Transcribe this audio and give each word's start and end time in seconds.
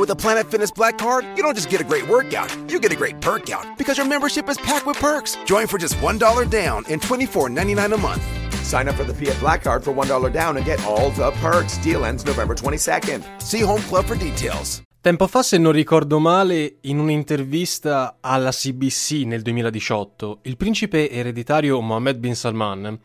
With 0.00 0.08
a 0.08 0.16
Planet 0.16 0.50
Fitness 0.50 0.70
Black 0.70 0.96
Card, 0.96 1.26
you 1.36 1.42
don't 1.42 1.54
just 1.54 1.68
get 1.68 1.78
a 1.78 1.84
great 1.84 2.08
workout, 2.08 2.48
you 2.70 2.80
get 2.80 2.90
a 2.90 2.96
great 2.96 3.20
perk 3.20 3.50
out 3.50 3.76
because 3.76 3.98
your 3.98 4.08
membership 4.08 4.48
is 4.48 4.56
packed 4.56 4.86
with 4.86 4.98
perks. 4.98 5.36
Join 5.44 5.66
for 5.66 5.76
just 5.76 5.94
$1 6.00 6.48
down 6.48 6.84
and 6.88 7.02
$24.99 7.02 7.92
a 7.92 7.98
month. 7.98 8.22
Sign 8.64 8.88
up 8.88 8.94
for 8.94 9.04
the 9.04 9.12
Fiat 9.12 9.38
Black 9.40 9.62
Card 9.62 9.84
for 9.84 9.92
$1 9.92 10.32
down 10.32 10.56
and 10.56 10.64
get 10.64 10.82
all 10.86 11.10
the 11.10 11.30
perks. 11.42 11.76
Deal 11.82 12.06
ends 12.06 12.24
November 12.24 12.54
22nd. 12.54 13.22
See 13.42 13.60
Home 13.60 13.82
Club 13.88 14.06
for 14.06 14.16
details. 14.16 14.80
Tempo 15.02 15.26
fa, 15.26 15.42
se 15.42 15.58
non 15.58 15.72
ricordo 15.72 16.18
male, 16.18 16.78
in 16.80 16.98
un'intervista 16.98 18.16
alla 18.20 18.52
CBC 18.52 19.24
nel 19.26 19.42
2018, 19.42 20.38
il 20.44 20.56
principe 20.56 21.10
ereditario 21.10 21.78
Mohammed 21.82 22.16
bin 22.16 22.34
Salman, 22.34 22.98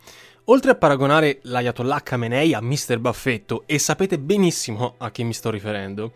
oltre 0.45 0.71
a 0.71 0.75
paragonare 0.75 1.39
l'Ayatollah 1.41 2.01
Khamenei 2.01 2.53
a 2.53 2.61
Mr. 2.61 2.99
Baffetto, 2.99 3.63
e 3.65 3.79
sapete 3.79 4.17
benissimo 4.17 4.95
a 4.97 5.11
chi 5.11 5.25
mi 5.25 5.33
sto 5.33 5.49
riferendo, 5.49 6.13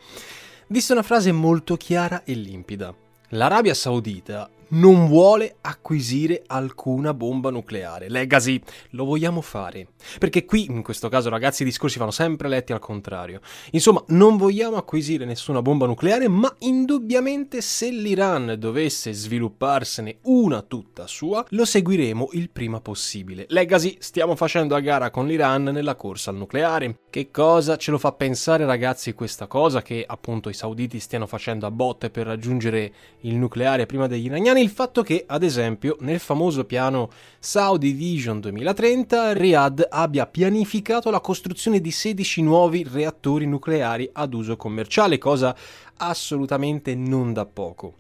disse 0.71 0.91
una 0.93 1.01
frase 1.01 1.31
molto 1.31 1.75
chiara 1.77 2.23
e 2.23 2.33
limpida. 2.33 2.93
L'Arabia 3.29 3.73
Saudita 3.73 4.47
non 4.69 5.07
vuole 5.07 5.57
acquisire 5.61 6.43
alcuna 6.47 7.13
bomba 7.13 7.49
nucleare. 7.49 8.09
Legacy, 8.09 8.61
lo 8.91 9.05
vogliamo 9.05 9.41
fare. 9.41 9.87
Perché 10.17 10.45
qui, 10.45 10.65
in 10.65 10.83
questo 10.83 11.09
caso, 11.09 11.29
ragazzi, 11.29 11.61
i 11.61 11.65
discorsi 11.65 11.99
vanno 11.99 12.11
sempre 12.11 12.47
letti 12.47 12.73
al 12.73 12.79
contrario. 12.79 13.41
Insomma, 13.71 14.03
non 14.07 14.37
vogliamo 14.37 14.77
acquisire 14.77 15.25
nessuna 15.25 15.61
bomba 15.61 15.85
nucleare, 15.85 16.27
ma 16.27 16.53
indubbiamente 16.59 17.61
se 17.61 17.89
l'Iran 17.89 18.55
dovesse 18.57 19.13
svilupparsene 19.13 20.17
una 20.23 20.61
tutta 20.61 21.07
sua, 21.07 21.45
lo 21.49 21.65
seguiremo 21.65 22.29
il 22.33 22.49
prima 22.49 22.79
possibile. 22.79 23.45
Legacy, 23.49 23.97
stiamo 23.99 24.35
facendo 24.35 24.75
a 24.75 24.79
gara 24.79 25.09
con 25.09 25.27
l'Iran 25.27 25.63
nella 25.63 25.95
corsa 25.95 26.29
al 26.29 26.37
nucleare. 26.37 26.99
Che 27.09 27.31
cosa 27.31 27.75
ce 27.77 27.91
lo 27.91 27.97
fa 27.97 28.11
pensare, 28.11 28.65
ragazzi, 28.65 29.13
questa 29.13 29.47
cosa 29.47 29.81
che 29.81 30.03
appunto 30.05 30.49
i 30.49 30.53
sauditi 30.53 30.99
stiano 30.99 31.25
facendo 31.25 31.65
a 31.65 31.71
botte 31.71 32.09
per 32.09 32.27
raggiungere 32.27 32.93
il 33.21 33.35
nucleare 33.35 33.85
prima 33.85 34.07
degli 34.07 34.25
iraniani? 34.25 34.58
Il 34.59 34.69
fatto 34.69 35.01
che, 35.03 35.23
ad 35.27 35.43
esempio, 35.43 35.97
nel 36.01 36.19
famoso 36.19 36.65
piano 36.65 37.09
Saudi 37.39 37.91
Vision 37.91 38.39
2030, 38.39 39.33
Riyadh 39.33 39.87
abbia 39.89 40.25
pianificato 40.25 41.09
la 41.09 41.19
costruzione 41.19 41.81
di 41.81 41.91
16 41.91 42.41
nuovi 42.41 42.87
reattori 42.89 43.45
nucleari 43.45 44.09
ad 44.11 44.33
uso 44.33 44.57
commerciale, 44.57 45.17
cosa 45.17 45.55
assolutamente 45.97 46.95
non 46.95 47.33
da 47.33 47.45
poco. 47.45 47.95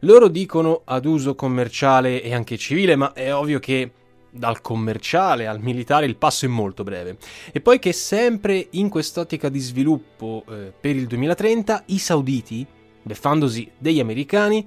Loro 0.00 0.28
dicono 0.28 0.82
ad 0.84 1.04
uso 1.04 1.34
commerciale 1.34 2.22
e 2.22 2.32
anche 2.32 2.56
civile, 2.56 2.96
ma 2.96 3.12
è 3.12 3.34
ovvio 3.34 3.58
che 3.58 3.90
dal 4.30 4.60
commerciale 4.60 5.46
al 5.46 5.60
militare 5.60 6.06
il 6.06 6.16
passo 6.16 6.44
è 6.44 6.48
molto 6.48 6.84
breve. 6.84 7.16
E 7.52 7.60
poi 7.60 7.78
che 7.78 7.92
sempre 7.92 8.68
in 8.70 8.88
quest'ottica 8.88 9.48
di 9.48 9.58
sviluppo 9.58 10.44
eh, 10.48 10.72
per 10.78 10.94
il 10.94 11.06
2030 11.06 11.84
i 11.86 11.98
sauditi, 11.98 12.66
beffandosi 13.02 13.70
degli 13.78 14.00
americani, 14.00 14.66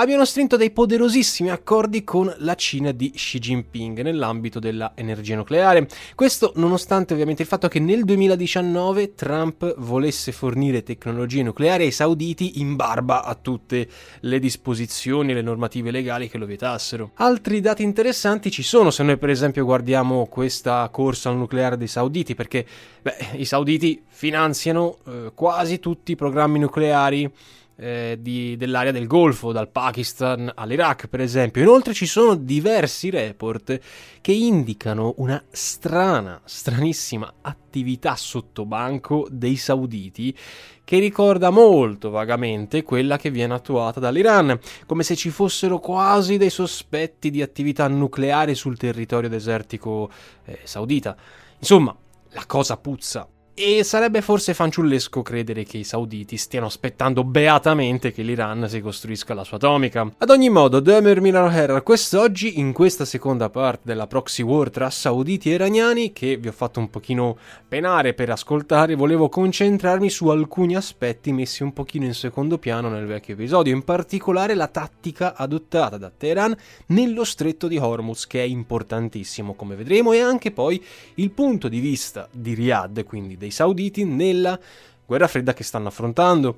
abbiano 0.00 0.24
stretto 0.24 0.56
dei 0.56 0.70
poderosissimi 0.70 1.50
accordi 1.50 2.04
con 2.04 2.34
la 2.38 2.54
Cina 2.54 2.90
di 2.90 3.10
Xi 3.10 3.38
Jinping 3.38 4.00
nell'ambito 4.00 4.58
dell'energia 4.58 5.36
nucleare. 5.36 5.86
Questo 6.14 6.52
nonostante 6.56 7.12
ovviamente 7.12 7.42
il 7.42 7.48
fatto 7.48 7.68
che 7.68 7.80
nel 7.80 8.04
2019 8.04 9.14
Trump 9.14 9.74
volesse 9.76 10.32
fornire 10.32 10.82
tecnologie 10.82 11.42
nucleari 11.42 11.84
ai 11.84 11.90
sauditi 11.90 12.60
in 12.60 12.76
barba 12.76 13.24
a 13.24 13.34
tutte 13.34 13.86
le 14.20 14.38
disposizioni 14.38 15.32
e 15.32 15.34
le 15.34 15.42
normative 15.42 15.90
legali 15.90 16.30
che 16.30 16.38
lo 16.38 16.46
vietassero. 16.46 17.10
Altri 17.16 17.60
dati 17.60 17.82
interessanti 17.82 18.50
ci 18.50 18.62
sono 18.62 18.90
se 18.90 19.02
noi 19.02 19.18
per 19.18 19.28
esempio 19.28 19.66
guardiamo 19.66 20.24
questa 20.26 20.88
corsa 20.90 21.28
al 21.28 21.36
nucleare 21.36 21.76
dei 21.76 21.88
sauditi 21.88 22.34
perché 22.34 22.64
beh, 23.02 23.32
i 23.32 23.44
sauditi 23.44 24.02
finanziano 24.08 24.96
eh, 25.06 25.32
quasi 25.34 25.78
tutti 25.78 26.12
i 26.12 26.16
programmi 26.16 26.58
nucleari 26.58 27.30
eh, 27.80 28.18
di, 28.20 28.56
dell'area 28.58 28.92
del 28.92 29.06
Golfo, 29.06 29.52
dal 29.52 29.70
Pakistan 29.70 30.52
all'Iraq 30.54 31.06
per 31.06 31.20
esempio. 31.20 31.62
Inoltre 31.62 31.94
ci 31.94 32.06
sono 32.06 32.34
diversi 32.34 33.08
report 33.08 33.80
che 34.20 34.32
indicano 34.32 35.14
una 35.16 35.42
strana, 35.50 36.40
stranissima 36.44 37.32
attività 37.40 38.16
sotto 38.16 38.66
banco 38.66 39.26
dei 39.30 39.56
sauditi 39.56 40.36
che 40.84 40.98
ricorda 40.98 41.50
molto 41.50 42.10
vagamente 42.10 42.82
quella 42.82 43.16
che 43.16 43.30
viene 43.30 43.54
attuata 43.54 44.00
dall'Iran, 44.00 44.58
come 44.86 45.02
se 45.02 45.16
ci 45.16 45.30
fossero 45.30 45.78
quasi 45.78 46.36
dei 46.36 46.50
sospetti 46.50 47.30
di 47.30 47.40
attività 47.42 47.86
nucleare 47.88 48.54
sul 48.54 48.76
territorio 48.76 49.28
desertico 49.28 50.10
eh, 50.44 50.58
saudita. 50.64 51.16
Insomma, 51.58 51.96
la 52.32 52.44
cosa 52.46 52.76
puzza 52.76 53.28
e 53.62 53.84
sarebbe 53.84 54.22
forse 54.22 54.54
fanciullesco 54.54 55.20
credere 55.20 55.64
che 55.64 55.76
i 55.76 55.84
sauditi 55.84 56.38
stiano 56.38 56.64
aspettando 56.64 57.24
beatamente 57.24 58.10
che 58.10 58.22
l'Iran 58.22 58.66
si 58.66 58.80
costruisca 58.80 59.34
la 59.34 59.44
sua 59.44 59.58
atomica. 59.58 60.10
Ad 60.16 60.30
ogni 60.30 60.48
modo, 60.48 60.80
Demer 60.80 61.20
Milan 61.20 61.54
Herr, 61.54 61.82
quest'oggi, 61.82 62.58
in 62.58 62.72
questa 62.72 63.04
seconda 63.04 63.50
parte 63.50 63.82
della 63.82 64.06
proxy 64.06 64.42
war 64.42 64.70
tra 64.70 64.88
sauditi 64.88 65.50
e 65.50 65.54
iraniani, 65.54 66.14
che 66.14 66.38
vi 66.38 66.48
ho 66.48 66.52
fatto 66.52 66.80
un 66.80 66.88
pochino 66.88 67.36
penare 67.68 68.14
per 68.14 68.30
ascoltare, 68.30 68.94
volevo 68.94 69.28
concentrarmi 69.28 70.08
su 70.08 70.28
alcuni 70.28 70.74
aspetti 70.74 71.30
messi 71.30 71.62
un 71.62 71.74
pochino 71.74 72.06
in 72.06 72.14
secondo 72.14 72.56
piano 72.56 72.88
nel 72.88 73.04
vecchio 73.04 73.34
episodio, 73.34 73.74
in 73.74 73.84
particolare 73.84 74.54
la 74.54 74.68
tattica 74.68 75.34
adottata 75.36 75.98
da 75.98 76.10
Teheran 76.16 76.56
nello 76.86 77.24
stretto 77.24 77.68
di 77.68 77.76
Hormuz, 77.76 78.26
che 78.26 78.40
è 78.40 78.46
importantissimo 78.46 79.52
come 79.52 79.76
vedremo, 79.76 80.12
e 80.12 80.20
anche 80.20 80.50
poi 80.50 80.82
il 81.16 81.30
punto 81.30 81.68
di 81.68 81.80
vista 81.80 82.26
di 82.32 82.54
Riyadh, 82.54 83.04
quindi 83.04 83.36
dei 83.36 83.48
sauditi 83.50 84.04
nella 84.04 84.58
guerra 85.10 85.26
fredda 85.26 85.52
che 85.52 85.64
stanno 85.64 85.88
affrontando. 85.88 86.56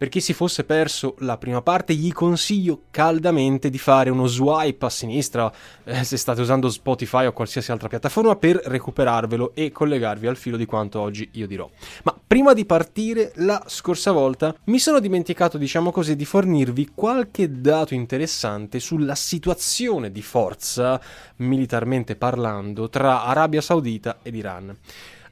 Per 0.00 0.08
chi 0.08 0.22
si 0.22 0.32
fosse 0.32 0.64
perso 0.64 1.16
la 1.18 1.36
prima 1.36 1.60
parte, 1.60 1.92
gli 1.92 2.10
consiglio 2.10 2.84
caldamente 2.90 3.68
di 3.68 3.76
fare 3.76 4.08
uno 4.08 4.26
swipe 4.26 4.86
a 4.86 4.88
sinistra 4.88 5.52
eh, 5.84 6.02
se 6.04 6.16
state 6.16 6.40
usando 6.40 6.70
Spotify 6.70 7.26
o 7.26 7.34
qualsiasi 7.34 7.70
altra 7.70 7.88
piattaforma 7.88 8.34
per 8.36 8.56
recuperarvelo 8.64 9.52
e 9.52 9.70
collegarvi 9.70 10.26
al 10.26 10.38
filo 10.38 10.56
di 10.56 10.64
quanto 10.64 11.00
oggi 11.00 11.28
io 11.32 11.46
dirò. 11.46 11.68
Ma 12.04 12.18
prima 12.26 12.54
di 12.54 12.64
partire, 12.64 13.32
la 13.34 13.62
scorsa 13.66 14.10
volta 14.10 14.56
mi 14.64 14.78
sono 14.78 15.00
dimenticato, 15.00 15.58
diciamo 15.58 15.90
così, 15.90 16.16
di 16.16 16.24
fornirvi 16.24 16.92
qualche 16.94 17.60
dato 17.60 17.92
interessante 17.92 18.80
sulla 18.80 19.14
situazione 19.14 20.10
di 20.10 20.22
forza, 20.22 20.98
militarmente 21.36 22.16
parlando, 22.16 22.88
tra 22.88 23.24
Arabia 23.24 23.60
Saudita 23.60 24.20
ed 24.22 24.34
Iran 24.34 24.74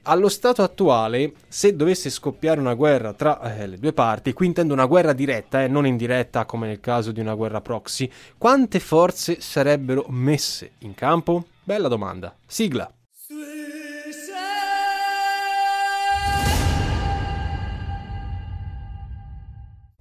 allo 0.02 0.28
stato 0.28 0.62
attuale, 0.62 1.32
se 1.48 1.74
dovesse 1.76 2.10
scoppiare 2.10 2.60
una 2.60 2.74
guerra 2.74 3.12
tra 3.12 3.40
eh, 3.56 3.66
le 3.66 3.78
due 3.78 3.92
parti, 3.92 4.32
qui 4.32 4.46
intendo 4.46 4.72
una 4.72 4.86
guerra 4.86 5.12
diretta 5.12 5.60
e 5.60 5.64
eh, 5.64 5.68
non 5.68 5.86
indiretta 5.86 6.44
come 6.44 6.66
nel 6.66 6.80
caso 6.80 7.12
di 7.12 7.20
una 7.20 7.34
guerra 7.34 7.60
proxy, 7.60 8.10
quante 8.36 8.80
forze 8.80 9.40
sarebbero 9.40 10.06
messe 10.08 10.72
in 10.78 10.94
campo? 10.94 11.46
Bella 11.62 11.88
domanda. 11.88 12.34
Sigla. 12.46 12.90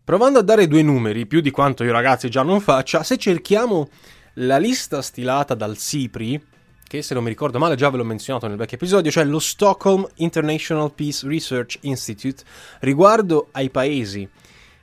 Provando 0.08 0.40
a 0.40 0.42
dare 0.42 0.68
due 0.68 0.82
numeri, 0.82 1.26
più 1.26 1.42
di 1.42 1.52
quanto 1.52 1.84
io 1.84 1.92
ragazzi 1.92 2.30
già 2.30 2.42
non 2.42 2.62
faccia, 2.62 3.04
se 3.04 3.18
cerchiamo 3.18 3.90
la 4.36 4.58
lista 4.58 5.02
stilata 5.02 5.54
dal 5.54 5.76
SIPRI, 5.76 6.42
che 6.88 7.02
se 7.02 7.14
non 7.14 7.24
mi 7.24 7.30
ricordo 7.30 7.60
male 7.60 7.76
già 7.76 7.90
ve 7.90 7.98
l'ho 7.98 8.04
menzionato 8.04 8.48
nel 8.48 8.58
vecchio 8.58 8.78
episodio, 8.78 9.12
cioè 9.12 9.26
lo 9.26 9.40
Stockholm 9.40 10.08
International 10.16 10.94
Peace 10.94 11.28
Research 11.28 11.78
Institute, 11.82 12.44
riguardo 12.80 13.50
ai 13.52 13.70
paesi 13.70 14.28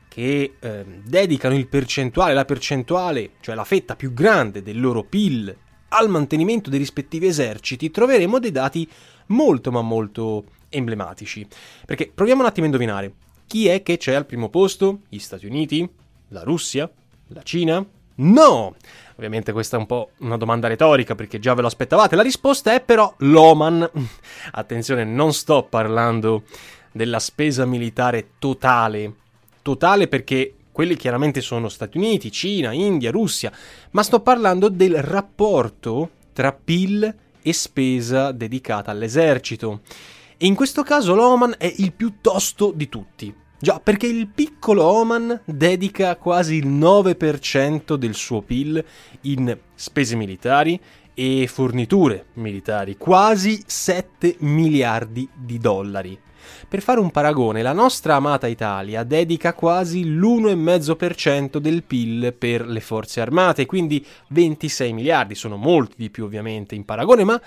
che 0.08 0.54
eh, 0.60 0.84
dedicano 1.04 1.56
il 1.56 1.66
percentuale, 1.66 2.34
la 2.34 2.44
percentuale, 2.44 3.32
cioè 3.40 3.54
la 3.54 3.64
fetta 3.64 3.96
più 3.96 4.12
grande 4.12 4.62
del 4.62 4.80
loro 4.80 5.02
PIL 5.02 5.56
al 5.88 6.08
mantenimento 6.08 6.70
dei 6.70 6.78
rispettivi 6.78 7.26
eserciti, 7.26 7.90
troveremo 7.90 8.38
dei 8.38 8.52
dati 8.52 8.88
molto 9.26 9.72
ma 9.72 9.80
molto 9.80 10.44
emblematici. 10.68 11.46
Perché 11.86 12.10
proviamo 12.14 12.42
un 12.42 12.46
attimo 12.46 12.66
a 12.66 12.68
indovinare. 12.68 13.12
Chi 13.46 13.68
è 13.68 13.82
che 13.82 13.96
c'è 13.96 14.14
al 14.14 14.26
primo 14.26 14.48
posto? 14.50 15.00
Gli 15.08 15.18
Stati 15.18 15.46
Uniti? 15.46 15.88
La 16.28 16.42
Russia? 16.42 16.90
La 17.28 17.42
Cina? 17.42 17.84
No! 18.16 18.76
Ovviamente 19.16 19.52
questa 19.52 19.76
è 19.76 19.80
un 19.80 19.86
po' 19.86 20.10
una 20.18 20.36
domanda 20.36 20.68
retorica 20.68 21.14
perché 21.14 21.38
già 21.38 21.54
ve 21.54 21.60
lo 21.60 21.66
aspettavate. 21.68 22.16
La 22.16 22.22
risposta 22.22 22.74
è 22.74 22.80
però 22.80 23.14
l'Oman. 23.18 23.88
Attenzione, 24.52 25.04
non 25.04 25.32
sto 25.32 25.64
parlando 25.68 26.44
della 26.92 27.18
spesa 27.18 27.64
militare 27.64 28.30
totale 28.38 29.22
totale 29.64 30.08
perché 30.08 30.54
quelli 30.70 30.94
chiaramente 30.94 31.40
sono 31.40 31.68
Stati 31.68 31.96
Uniti, 31.96 32.30
Cina, 32.30 32.72
India, 32.72 33.10
Russia, 33.10 33.50
ma 33.92 34.02
sto 34.02 34.20
parlando 34.20 34.68
del 34.68 35.02
rapporto 35.02 36.10
tra 36.32 36.52
PIL 36.52 37.14
e 37.40 37.52
spesa 37.52 38.30
dedicata 38.30 38.90
all'esercito. 38.90 39.80
E 40.36 40.46
in 40.46 40.54
questo 40.54 40.82
caso 40.82 41.14
l'Oman 41.14 41.54
è 41.56 41.72
il 41.78 41.92
più 41.92 42.16
tosto 42.20 42.72
di 42.74 42.88
tutti. 42.88 43.34
Già, 43.58 43.80
perché 43.82 44.06
il 44.06 44.26
piccolo 44.26 44.84
Oman 44.84 45.40
dedica 45.44 46.16
quasi 46.16 46.56
il 46.56 46.68
9% 46.68 47.94
del 47.94 48.14
suo 48.14 48.42
PIL 48.42 48.84
in 49.22 49.56
spese 49.74 50.16
militari 50.16 50.78
e 51.14 51.46
forniture 51.46 52.26
militari, 52.34 52.96
quasi 52.96 53.62
7 53.64 54.36
miliardi 54.40 55.28
di 55.32 55.58
dollari. 55.58 56.18
Per 56.68 56.82
fare 56.82 57.00
un 57.00 57.10
paragone, 57.10 57.62
la 57.62 57.72
nostra 57.72 58.16
amata 58.16 58.46
Italia 58.46 59.02
dedica 59.02 59.54
quasi 59.54 60.04
l'1,5% 60.04 61.56
del 61.56 61.84
PIL 61.84 62.34
per 62.36 62.66
le 62.66 62.80
forze 62.80 63.20
armate, 63.20 63.64
quindi 63.64 64.04
26 64.28 64.92
miliardi, 64.92 65.34
sono 65.34 65.56
molti 65.56 65.94
di 65.96 66.10
più 66.10 66.24
ovviamente 66.24 66.74
in 66.74 66.84
paragone, 66.84 67.24
ma 67.24 67.40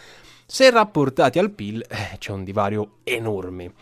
se 0.46 0.70
rapportati 0.72 1.40
al 1.40 1.52
PIL 1.52 1.86
eh, 1.88 2.18
c'è 2.18 2.32
un 2.32 2.44
divario 2.44 3.00
enorme. 3.04 3.74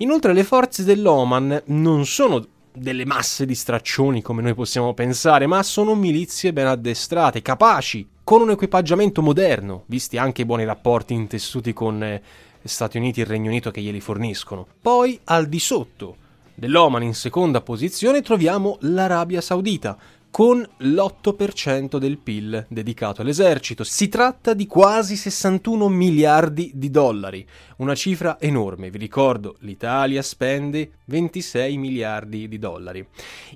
Inoltre 0.00 0.32
le 0.32 0.44
forze 0.44 0.84
dell'Oman 0.84 1.60
non 1.66 2.06
sono 2.06 2.46
delle 2.72 3.04
masse 3.04 3.44
di 3.44 3.56
straccioni 3.56 4.22
come 4.22 4.42
noi 4.42 4.54
possiamo 4.54 4.94
pensare, 4.94 5.48
ma 5.48 5.60
sono 5.64 5.96
milizie 5.96 6.52
ben 6.52 6.68
addestrate, 6.68 7.42
capaci, 7.42 8.06
con 8.22 8.42
un 8.42 8.50
equipaggiamento 8.50 9.22
moderno, 9.22 9.82
visti 9.86 10.16
anche 10.16 10.42
i 10.42 10.44
buoni 10.44 10.64
rapporti 10.64 11.14
intessuti 11.14 11.72
con 11.72 12.00
eh, 12.04 12.22
Stati 12.62 12.96
Uniti 12.96 13.22
e 13.22 13.24
Regno 13.24 13.48
Unito 13.48 13.72
che 13.72 13.80
glieli 13.80 13.98
forniscono. 13.98 14.68
Poi 14.80 15.18
al 15.24 15.48
di 15.48 15.58
sotto 15.58 16.16
dell'Oman 16.54 17.02
in 17.02 17.14
seconda 17.14 17.60
posizione 17.60 18.22
troviamo 18.22 18.76
l'Arabia 18.82 19.40
Saudita, 19.40 19.98
con 20.38 20.64
l'8% 20.76 21.96
del 21.98 22.16
PIL 22.16 22.64
dedicato 22.68 23.22
all'esercito. 23.22 23.82
Si 23.82 24.08
tratta 24.08 24.54
di 24.54 24.68
quasi 24.68 25.16
61 25.16 25.88
miliardi 25.88 26.70
di 26.74 26.90
dollari, 26.90 27.44
una 27.78 27.96
cifra 27.96 28.38
enorme. 28.38 28.88
Vi 28.88 28.98
ricordo, 28.98 29.56
l'Italia 29.62 30.22
spende 30.22 30.92
26 31.06 31.76
miliardi 31.76 32.46
di 32.46 32.56
dollari. 32.60 33.04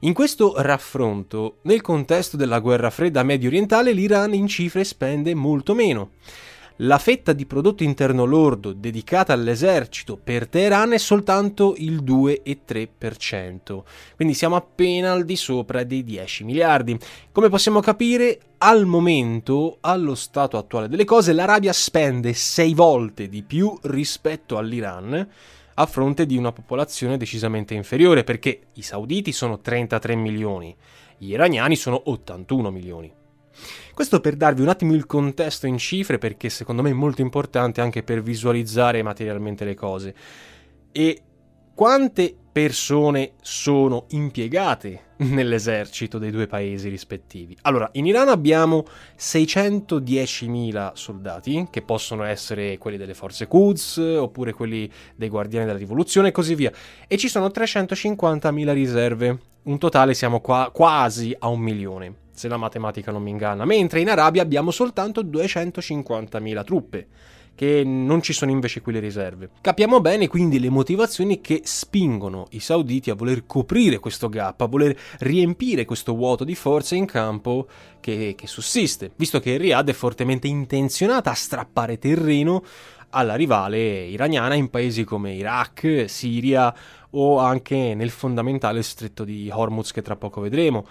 In 0.01 0.13
questo 0.13 0.55
raffronto, 0.57 1.59
nel 1.63 1.83
contesto 1.83 2.37
della 2.37 2.59
guerra 2.59 2.91
fredda 2.91 3.23
medio 3.23 3.47
orientale, 3.49 3.93
l'Iran 3.93 4.35
in 4.35 4.49
cifre 4.49 4.83
spende 4.83 5.35
molto 5.35 5.75
meno. 5.75 6.11
La 6.85 6.99
fetta 6.99 7.33
di 7.33 7.47
prodotto 7.47 7.85
interno 7.85 8.25
lordo 8.25 8.73
dedicata 8.73 9.33
all'esercito 9.33 10.17
per 10.17 10.49
Teheran 10.49 10.93
è 10.93 10.99
soltanto 10.99 11.75
il 11.77 12.03
2,3%, 12.03 13.83
quindi 14.17 14.35
siamo 14.35 14.57
appena 14.57 15.13
al 15.13 15.25
di 15.25 15.37
sopra 15.37 15.85
dei 15.85 16.03
10 16.03 16.43
miliardi. 16.43 16.99
Come 17.31 17.49
possiamo 17.51 17.79
capire, 17.79 18.41
al 18.59 18.85
momento, 18.85 19.77
allo 19.83 20.17
stato 20.17 20.59
attuale 20.59 20.89
delle 20.89 21.05
cose, 21.05 21.33
l'Arabia 21.33 21.73
spende 21.73 22.33
6 22.33 22.75
volte 22.75 23.29
di 23.29 23.45
più 23.45 23.79
rispetto 23.83 24.59
all'Iran 24.59 25.29
a 25.75 25.87
fronte 25.87 26.27
di 26.27 26.37
una 26.37 26.51
popolazione 26.51 27.17
decisamente 27.17 27.75
inferiore, 27.75 28.25
perché 28.25 28.61
i 28.73 28.83
sauditi 28.83 29.31
sono 29.31 29.61
33 29.61 30.17
milioni, 30.17 30.75
gli 31.17 31.31
iraniani 31.31 31.77
sono 31.77 32.03
81 32.07 32.71
milioni. 32.73 33.21
Questo 33.95 34.21
per 34.21 34.37
darvi 34.37 34.63
un 34.63 34.69
attimo 34.69 34.95
il 34.95 35.07
contesto 35.07 35.67
in 35.67 35.79
cifre 35.79 36.19
perché 36.19 36.49
secondo 36.49 36.83
me 36.83 36.91
è 36.91 36.95
molto 36.95 37.21
importante 37.21 37.81
anche 37.81 38.03
per 38.03 38.23
visualizzare 38.23 39.03
materialmente 39.03 39.65
le 39.65 39.75
cose. 39.75 40.15
E 40.93 41.23
quante 41.75 42.37
persone 42.53 43.33
sono 43.41 44.05
impiegate 44.11 45.15
nell'esercito 45.25 46.19
dei 46.19 46.31
due 46.31 46.47
paesi 46.47 46.89
rispettivi? 46.89 47.57
Allora, 47.63 47.89
in 47.93 48.07
Iran 48.07 48.29
abbiamo 48.29 48.85
610.000 49.19 50.93
soldati, 50.93 51.69
che 51.71 51.83
possono 51.83 52.25
essere 52.25 52.77
quelli 52.77 52.99
delle 52.99 53.15
forze 53.15 53.47
Quds, 53.47 53.97
oppure 53.97 54.53
quelli 54.53 54.91
dei 55.17 55.29
guardiani 55.31 55.65
della 55.65 55.79
rivoluzione 55.79 56.29
e 56.29 56.33
così 56.33 56.55
via, 56.55 56.71
e 57.07 57.17
ci 57.17 57.29
sono 57.29 57.47
350.000 57.47 58.73
riserve. 58.73 59.39
Un 59.63 59.79
totale 59.79 60.13
siamo 60.13 60.41
qua 60.41 60.71
quasi 60.73 61.35
a 61.39 61.49
un 61.49 61.61
milione 61.61 62.22
se 62.33 62.49
la 62.49 62.57
matematica 62.57 63.13
non 63.13 63.23
mi 63.23 63.31
inganna, 63.31 63.65
mentre 63.65 64.01
in 64.01 64.09
Arabia 64.11 64.43
abbiamo 64.43 64.71
soltanto 64.71 65.23
250.000 65.23 66.65
truppe, 66.65 67.07
che 67.55 67.85
non 67.85 68.23
ci 68.23 68.33
sono 68.33 68.51
invece 68.51 68.81
qui 68.81 68.93
le 68.93 69.01
riserve. 69.01 69.51
Capiamo 69.61 70.01
bene 70.01 70.27
quindi 70.27 70.59
le 70.59 70.71
motivazioni 70.71 71.41
che 71.41 71.61
spingono 71.65 72.47
i 72.51 72.61
sauditi 72.61 73.11
a 73.11 73.15
voler 73.15 73.45
coprire 73.47 73.99
questo 73.99 74.29
gap, 74.29 74.61
a 74.63 74.67
voler 74.67 74.97
riempire 75.19 75.85
questo 75.85 76.15
vuoto 76.15 76.45
di 76.45 76.55
forze 76.55 76.97
in 76.97 77.05
campo 77.05 77.67
che, 78.01 78.35
che 78.37 78.47
sussiste, 78.47 79.13
visto 79.17 79.39
che 79.39 79.57
Riyadh 79.59 79.91
è 79.91 79.93
fortemente 79.93 80.49
intenzionata 80.49 81.31
a 81.31 81.35
strappare 81.35 81.99
terreno 81.99 82.65
alla 83.11 83.35
rivale 83.35 84.05
iraniana 84.05 84.55
in 84.55 84.71
paesi 84.71 85.05
come 85.05 85.35
Iraq, 85.35 86.05
Siria 86.09 86.75
o 87.11 87.39
anche 87.39 87.95
nel 87.95 88.11
fondamentale 88.11 88.83
stretto 88.83 89.25
di 89.25 89.51
Hormuz 89.53 89.93
che 89.93 90.01
tra 90.01 90.17
poco 90.17 90.41
vedremo. 90.41 90.87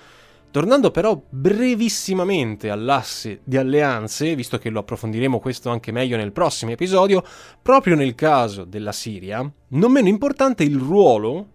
Tornando 0.52 0.92
però 0.92 1.20
brevissimamente 1.30 2.70
all'asse 2.70 3.40
di 3.46 3.56
alleanze, 3.56 4.36
visto 4.36 4.58
che 4.58 4.70
lo 4.70 4.80
approfondiremo 4.80 5.40
questo 5.40 5.70
anche 5.70 5.94
meglio 5.94 6.18
nel 6.18 6.34
prossimo 6.34 6.72
episodio, 6.72 7.24
proprio 7.62 7.96
nel 7.96 8.16
caso 8.16 8.66
della 8.66 8.92
Siria, 8.92 9.50
non 9.70 9.92
meno 9.94 10.10
importante 10.10 10.64
il 10.64 10.78
ruolo 10.78 11.52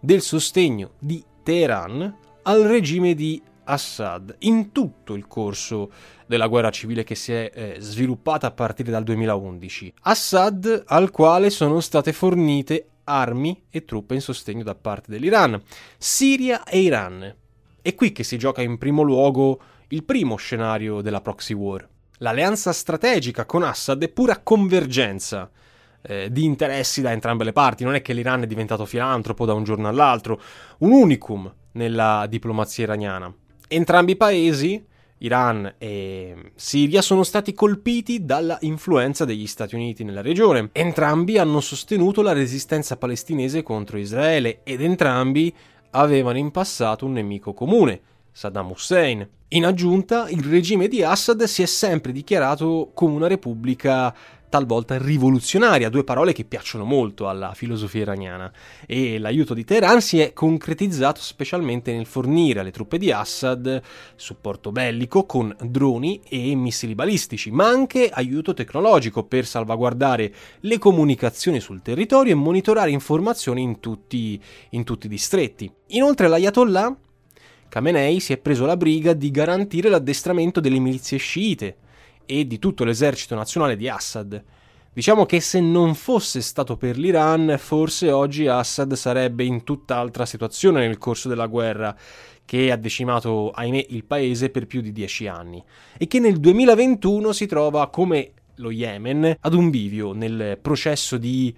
del 0.00 0.22
sostegno 0.22 0.92
di 0.98 1.22
Teheran 1.42 2.16
al 2.44 2.62
regime 2.62 3.12
di 3.12 3.42
Assad 3.64 4.36
in 4.40 4.72
tutto 4.72 5.12
il 5.12 5.26
corso 5.26 5.92
della 6.26 6.46
guerra 6.46 6.70
civile 6.70 7.04
che 7.04 7.14
si 7.14 7.32
è 7.34 7.50
eh, 7.52 7.76
sviluppata 7.80 8.46
a 8.46 8.52
partire 8.52 8.90
dal 8.90 9.04
2011. 9.04 9.92
Assad 10.04 10.84
al 10.86 11.10
quale 11.10 11.50
sono 11.50 11.80
state 11.80 12.14
fornite 12.14 12.88
armi 13.04 13.64
e 13.68 13.84
truppe 13.84 14.14
in 14.14 14.22
sostegno 14.22 14.62
da 14.62 14.74
parte 14.74 15.10
dell'Iran. 15.10 15.60
Siria 15.98 16.64
e 16.64 16.78
Iran 16.78 17.34
è 17.88 17.94
qui 17.94 18.12
che 18.12 18.22
si 18.22 18.36
gioca 18.36 18.60
in 18.60 18.76
primo 18.76 19.00
luogo 19.00 19.58
il 19.88 20.04
primo 20.04 20.36
scenario 20.36 21.00
della 21.00 21.22
proxy 21.22 21.54
war. 21.54 21.88
L'alleanza 22.18 22.70
strategica 22.74 23.46
con 23.46 23.62
Assad 23.62 24.02
è 24.02 24.08
pura 24.08 24.40
convergenza 24.42 25.50
eh, 26.02 26.30
di 26.30 26.44
interessi 26.44 27.00
da 27.00 27.12
entrambe 27.12 27.44
le 27.44 27.52
parti, 27.52 27.84
non 27.84 27.94
è 27.94 28.02
che 28.02 28.12
l'Iran 28.12 28.42
è 28.42 28.46
diventato 28.46 28.84
filantropo 28.84 29.46
da 29.46 29.54
un 29.54 29.64
giorno 29.64 29.88
all'altro, 29.88 30.38
un 30.80 30.92
unicum 30.92 31.50
nella 31.72 32.26
diplomazia 32.28 32.84
iraniana. 32.84 33.32
Entrambi 33.66 34.12
i 34.12 34.16
paesi, 34.16 34.84
Iran 35.18 35.74
e 35.78 36.52
Siria, 36.56 37.00
sono 37.00 37.22
stati 37.22 37.54
colpiti 37.54 38.26
dalla 38.26 38.58
influenza 38.60 39.24
degli 39.24 39.46
Stati 39.46 39.74
Uniti 39.74 40.04
nella 40.04 40.20
regione. 40.22 40.68
Entrambi 40.72 41.38
hanno 41.38 41.60
sostenuto 41.60 42.20
la 42.20 42.32
resistenza 42.32 42.98
palestinese 42.98 43.62
contro 43.62 43.96
Israele 43.96 44.60
ed 44.62 44.82
entrambi 44.82 45.54
avevano 45.90 46.38
in 46.38 46.50
passato 46.50 47.06
un 47.06 47.12
nemico 47.12 47.52
comune, 47.52 48.00
Saddam 48.32 48.70
Hussein. 48.70 49.26
In 49.48 49.64
aggiunta, 49.64 50.28
il 50.28 50.44
regime 50.44 50.88
di 50.88 51.02
Assad 51.02 51.42
si 51.44 51.62
è 51.62 51.66
sempre 51.66 52.12
dichiarato 52.12 52.90
come 52.92 53.14
una 53.14 53.28
repubblica 53.28 54.14
talvolta 54.48 54.98
rivoluzionaria, 54.98 55.88
due 55.88 56.04
parole 56.04 56.32
che 56.32 56.44
piacciono 56.44 56.84
molto 56.84 57.28
alla 57.28 57.54
filosofia 57.54 58.02
iraniana, 58.02 58.52
e 58.86 59.18
l'aiuto 59.18 59.54
di 59.54 59.64
Teheran 59.64 60.00
si 60.00 60.20
è 60.20 60.32
concretizzato 60.32 61.20
specialmente 61.20 61.92
nel 61.92 62.06
fornire 62.06 62.60
alle 62.60 62.70
truppe 62.70 62.98
di 62.98 63.10
Assad 63.10 63.82
supporto 64.16 64.72
bellico 64.72 65.24
con 65.24 65.54
droni 65.60 66.20
e 66.28 66.54
missili 66.54 66.94
balistici, 66.94 67.50
ma 67.50 67.66
anche 67.66 68.08
aiuto 68.08 68.54
tecnologico 68.54 69.24
per 69.24 69.46
salvaguardare 69.46 70.32
le 70.60 70.78
comunicazioni 70.78 71.60
sul 71.60 71.82
territorio 71.82 72.32
e 72.32 72.36
monitorare 72.36 72.90
informazioni 72.90 73.62
in 73.62 73.80
tutti, 73.80 74.40
in 74.70 74.84
tutti 74.84 75.06
i 75.06 75.10
distretti. 75.10 75.70
Inoltre 75.88 76.28
l'Ayatollah 76.28 76.96
Khamenei 77.68 78.18
si 78.18 78.32
è 78.32 78.38
preso 78.38 78.64
la 78.64 78.78
briga 78.78 79.12
di 79.12 79.30
garantire 79.30 79.90
l'addestramento 79.90 80.58
delle 80.58 80.78
milizie 80.78 81.18
sciite, 81.18 81.76
e 82.28 82.46
di 82.46 82.58
tutto 82.58 82.84
l'esercito 82.84 83.34
nazionale 83.34 83.74
di 83.74 83.88
Assad. 83.88 84.44
Diciamo 84.92 85.24
che 85.24 85.40
se 85.40 85.60
non 85.60 85.94
fosse 85.94 86.42
stato 86.42 86.76
per 86.76 86.98
l'Iran, 86.98 87.56
forse 87.58 88.10
oggi 88.10 88.46
Assad 88.46 88.92
sarebbe 88.92 89.44
in 89.44 89.64
tutt'altra 89.64 90.26
situazione 90.26 90.80
nel 90.80 90.98
corso 90.98 91.28
della 91.28 91.46
guerra, 91.46 91.96
che 92.44 92.70
ha 92.70 92.76
decimato, 92.76 93.50
ahimè, 93.50 93.86
il 93.88 94.04
paese 94.04 94.50
per 94.50 94.66
più 94.66 94.82
di 94.82 94.92
dieci 94.92 95.26
anni, 95.26 95.62
e 95.96 96.06
che 96.06 96.18
nel 96.18 96.38
2021 96.38 97.32
si 97.32 97.46
trova 97.46 97.88
come 97.88 98.32
lo 98.56 98.70
Yemen 98.70 99.36
ad 99.40 99.54
un 99.54 99.70
bivio 99.70 100.12
nel 100.12 100.58
processo 100.60 101.16
di, 101.16 101.54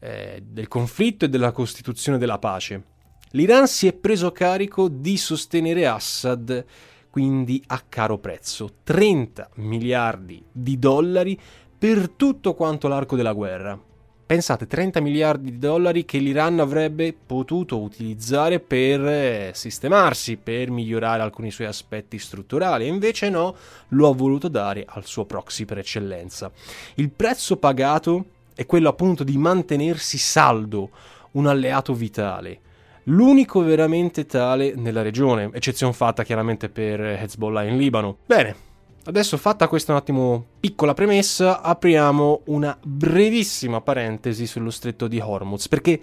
eh, 0.00 0.42
del 0.42 0.66
conflitto 0.66 1.26
e 1.26 1.28
della 1.28 1.52
costituzione 1.52 2.18
della 2.18 2.38
pace. 2.38 2.82
L'Iran 3.32 3.68
si 3.68 3.86
è 3.86 3.92
preso 3.92 4.32
carico 4.32 4.88
di 4.88 5.16
sostenere 5.18 5.86
Assad 5.86 6.64
quindi 7.18 7.60
a 7.66 7.82
caro 7.88 8.18
prezzo, 8.18 8.74
30 8.84 9.50
miliardi 9.54 10.40
di 10.52 10.78
dollari 10.78 11.36
per 11.76 12.10
tutto 12.10 12.54
quanto 12.54 12.86
l'arco 12.86 13.16
della 13.16 13.32
guerra. 13.32 13.76
Pensate, 14.24 14.68
30 14.68 15.00
miliardi 15.00 15.50
di 15.50 15.58
dollari 15.58 16.04
che 16.04 16.18
l'Iran 16.18 16.60
avrebbe 16.60 17.12
potuto 17.12 17.80
utilizzare 17.80 18.60
per 18.60 19.04
eh, 19.04 19.50
sistemarsi, 19.52 20.36
per 20.36 20.70
migliorare 20.70 21.20
alcuni 21.20 21.50
suoi 21.50 21.66
aspetti 21.66 22.20
strutturali, 22.20 22.86
invece 22.86 23.30
no, 23.30 23.56
lo 23.88 24.08
ha 24.08 24.14
voluto 24.14 24.46
dare 24.46 24.84
al 24.86 25.04
suo 25.04 25.24
proxy 25.24 25.64
per 25.64 25.78
eccellenza. 25.78 26.52
Il 26.94 27.10
prezzo 27.10 27.56
pagato 27.56 28.26
è 28.54 28.64
quello 28.64 28.90
appunto 28.90 29.24
di 29.24 29.36
mantenersi 29.36 30.18
saldo, 30.18 30.90
un 31.32 31.48
alleato 31.48 31.94
vitale 31.94 32.60
l'unico 33.08 33.62
veramente 33.62 34.26
tale 34.26 34.74
nella 34.76 35.02
regione, 35.02 35.50
eccezione 35.52 35.92
fatta 35.92 36.22
chiaramente 36.22 36.68
per 36.68 37.00
Hezbollah 37.00 37.64
in 37.64 37.76
Libano. 37.76 38.18
Bene, 38.24 38.66
Adesso 39.08 39.38
fatta 39.38 39.68
questa 39.68 39.92
un 39.92 39.98
attimo 39.98 40.44
piccola 40.60 40.92
premessa, 40.92 41.62
apriamo 41.62 42.42
una 42.46 42.76
brevissima 42.82 43.80
parentesi 43.80 44.46
sullo 44.46 44.68
stretto 44.68 45.08
di 45.08 45.18
Hormuz, 45.18 45.66
perché 45.66 45.98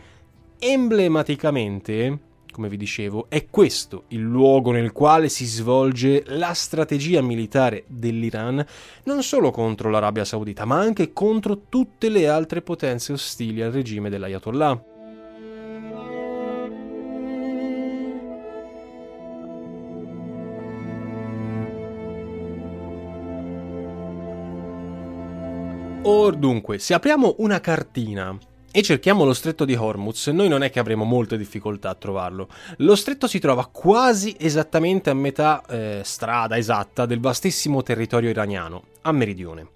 emblematicamente, 0.58 2.20
come 2.52 2.68
vi 2.68 2.78
dicevo, 2.78 3.28
è 3.30 3.46
questo 3.52 4.06
il 4.08 4.22
luogo 4.22 4.72
nel 4.72 4.92
quale 4.92 5.30
si 5.30 5.46
svolge 5.46 6.24
la 6.30 6.54
strategia 6.54 7.22
militare 7.22 7.84
dell'Iran, 7.86 8.66
non 9.04 9.22
solo 9.22 9.52
contro 9.52 9.92
l'Arabia 9.92 10.26
Saudita, 10.26 10.66
ma 10.66 10.80
anche 10.80 11.14
contro 11.14 11.66
tutte 11.70 12.10
le 12.10 12.28
altre 12.28 12.64
potenze 12.64 13.14
ostili 13.14 13.62
al 13.62 13.72
regime 13.72 14.10
dell'Ayatollah. 14.10 14.95
Or 26.08 26.36
dunque, 26.36 26.78
se 26.78 26.94
apriamo 26.94 27.38
una 27.40 27.60
cartina 27.60 28.38
e 28.72 28.82
cerchiamo 28.84 29.26
lo 29.26 29.34
stretto 29.34 29.66
di 29.66 29.74
Hormuz, 29.74 30.28
noi 30.28 30.48
non 30.48 30.62
è 30.62 30.70
che 30.70 30.78
avremo 30.78 31.04
molte 31.04 31.36
difficoltà 31.36 31.90
a 31.90 31.96
trovarlo. 31.96 32.48
Lo 32.78 32.96
stretto 32.96 33.26
si 33.26 33.40
trova 33.40 33.66
quasi 33.66 34.36
esattamente 34.38 35.10
a 35.10 35.16
metà 35.16 35.64
eh, 35.68 36.02
strada 36.04 36.58
esatta 36.58 37.08
del 37.08 37.20
vastissimo 37.20 37.82
territorio 37.82 38.30
iraniano, 38.30 38.84
a 39.02 39.12
meridione. 39.12 39.70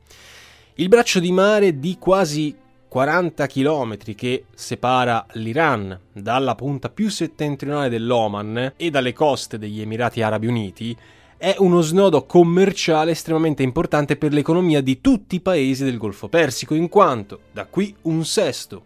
Il 0.75 0.88
braccio 0.88 1.19
di 1.19 1.31
mare 1.31 1.79
di 1.79 1.98
quasi 1.98 2.55
40 2.88 3.48
km 3.48 3.98
che 4.13 4.45
separa 4.53 5.25
l'Iran 5.33 6.00
dalla 6.12 6.53
punta 6.53 6.89
più 6.89 7.09
settentrionale 7.09 7.89
dell'Oman 7.89 8.74
e 8.77 8.89
dalle 8.91 9.13
coste 9.13 9.57
degli 9.57 9.81
Emirati 9.81 10.21
Arabi 10.21 10.45
Uniti 10.45 10.95
è 11.39 11.55
uno 11.60 11.79
snodo 11.79 12.25
commerciale 12.25 13.12
estremamente 13.12 13.63
importante 13.63 14.17
per 14.17 14.34
l'economia 14.34 14.81
di 14.81 15.00
tutti 15.00 15.36
i 15.36 15.39
paesi 15.39 15.86
del 15.86 15.98
Golfo 15.98 16.27
Persico, 16.27 16.75
in 16.75 16.89
quanto 16.89 17.39
da 17.53 17.65
qui 17.65 17.96
un 18.01 18.25
sesto 18.25 18.84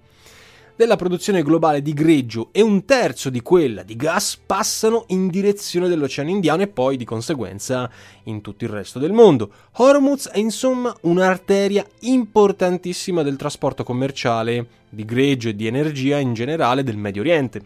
della 0.75 0.95
produzione 0.95 1.41
globale 1.41 1.81
di 1.81 1.93
greggio 1.93 2.49
e 2.51 2.61
un 2.61 2.85
terzo 2.85 3.31
di 3.31 3.41
quella 3.41 3.81
di 3.81 3.95
gas 3.95 4.39
passano 4.43 5.05
in 5.07 5.29
direzione 5.29 5.87
dell'Oceano 5.87 6.29
Indiano 6.29 6.61
e 6.61 6.67
poi 6.67 6.95
di 6.95 7.05
conseguenza 7.05 7.89
in 8.25 8.41
tutto 8.41 8.65
il 8.65 8.69
resto 8.69 8.99
del 8.99 9.13
mondo. 9.13 9.51
Hormuz 9.77 10.27
è 10.29 10.37
insomma 10.37 10.95
un'arteria 11.01 11.83
importantissima 12.01 13.23
del 13.23 13.35
trasporto 13.35 13.83
commerciale 13.83 14.67
di 14.89 15.05
greggio 15.05 15.49
e 15.49 15.55
di 15.55 15.65
energia 15.65 16.19
in 16.19 16.35
generale 16.35 16.83
del 16.83 16.97
Medio 16.97 17.23
Oriente. 17.23 17.65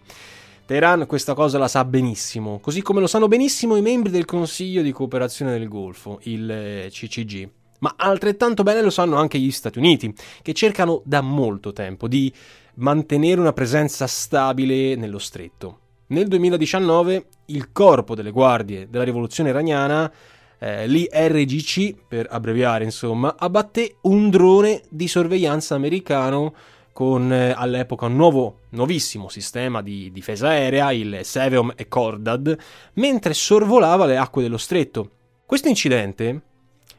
Teheran 0.68 1.06
questa 1.06 1.34
cosa 1.34 1.58
la 1.58 1.70
sa 1.70 1.86
benissimo, 1.86 2.60
così 2.60 2.82
come 2.82 3.00
lo 3.00 3.08
sanno 3.08 3.30
benissimo 3.30 3.78
i 3.78 3.82
membri 3.82 4.12
del 4.12 4.26
Consiglio 4.26 4.82
di 4.82 4.92
cooperazione 4.92 5.58
del 5.58 5.70
Golfo, 5.70 6.20
il 6.24 6.52
eh, 6.52 6.90
CCG. 6.92 7.50
Ma 7.80 7.94
altrettanto 7.96 8.64
bene 8.64 8.82
lo 8.82 8.90
sanno 8.90 9.16
anche 9.16 9.40
gli 9.40 9.50
Stati 9.50 9.78
Uniti, 9.78 10.14
che 10.42 10.52
cercano 10.52 11.02
da 11.06 11.22
molto 11.22 11.72
tempo 11.72 12.10
di 12.10 12.30
mantenere 12.76 13.40
una 13.40 13.54
presenza 13.54 14.08
stabile 14.08 14.98
nello 14.98 15.20
stretto. 15.20 15.80
Nel 16.08 16.28
2019 16.28 17.28
il 17.46 17.72
corpo 17.72 18.14
delle 18.14 18.32
guardie 18.32 18.90
della 18.90 19.06
rivoluzione 19.06 19.52
iraniana, 19.52 20.12
eh, 20.60 20.86
l'IRGC 20.86 21.96
per 22.10 22.28
abbreviare 22.30 22.84
insomma, 22.84 23.38
abbatté 23.40 23.96
un 24.02 24.30
drone 24.30 24.82
di 24.90 25.08
sorveglianza 25.08 25.76
americano 25.76 26.54
con 26.98 27.32
eh, 27.32 27.54
all'epoca 27.56 28.08
un 28.08 28.16
nuovo, 28.16 28.62
nuovissimo 28.70 29.30
sistema 29.30 29.84
di 29.84 30.12
difesa 30.12 30.48
aerea, 30.48 30.92
il 30.92 31.20
Seveom 31.22 31.74
e 31.76 31.88
Cordad, 31.88 32.58
mentre 32.94 33.36
sorvolava 33.36 34.08
le 34.08 34.18
acque 34.18 34.42
dello 34.42 34.58
stretto. 34.58 35.12
Questo 35.46 35.68
incidente 35.68 36.42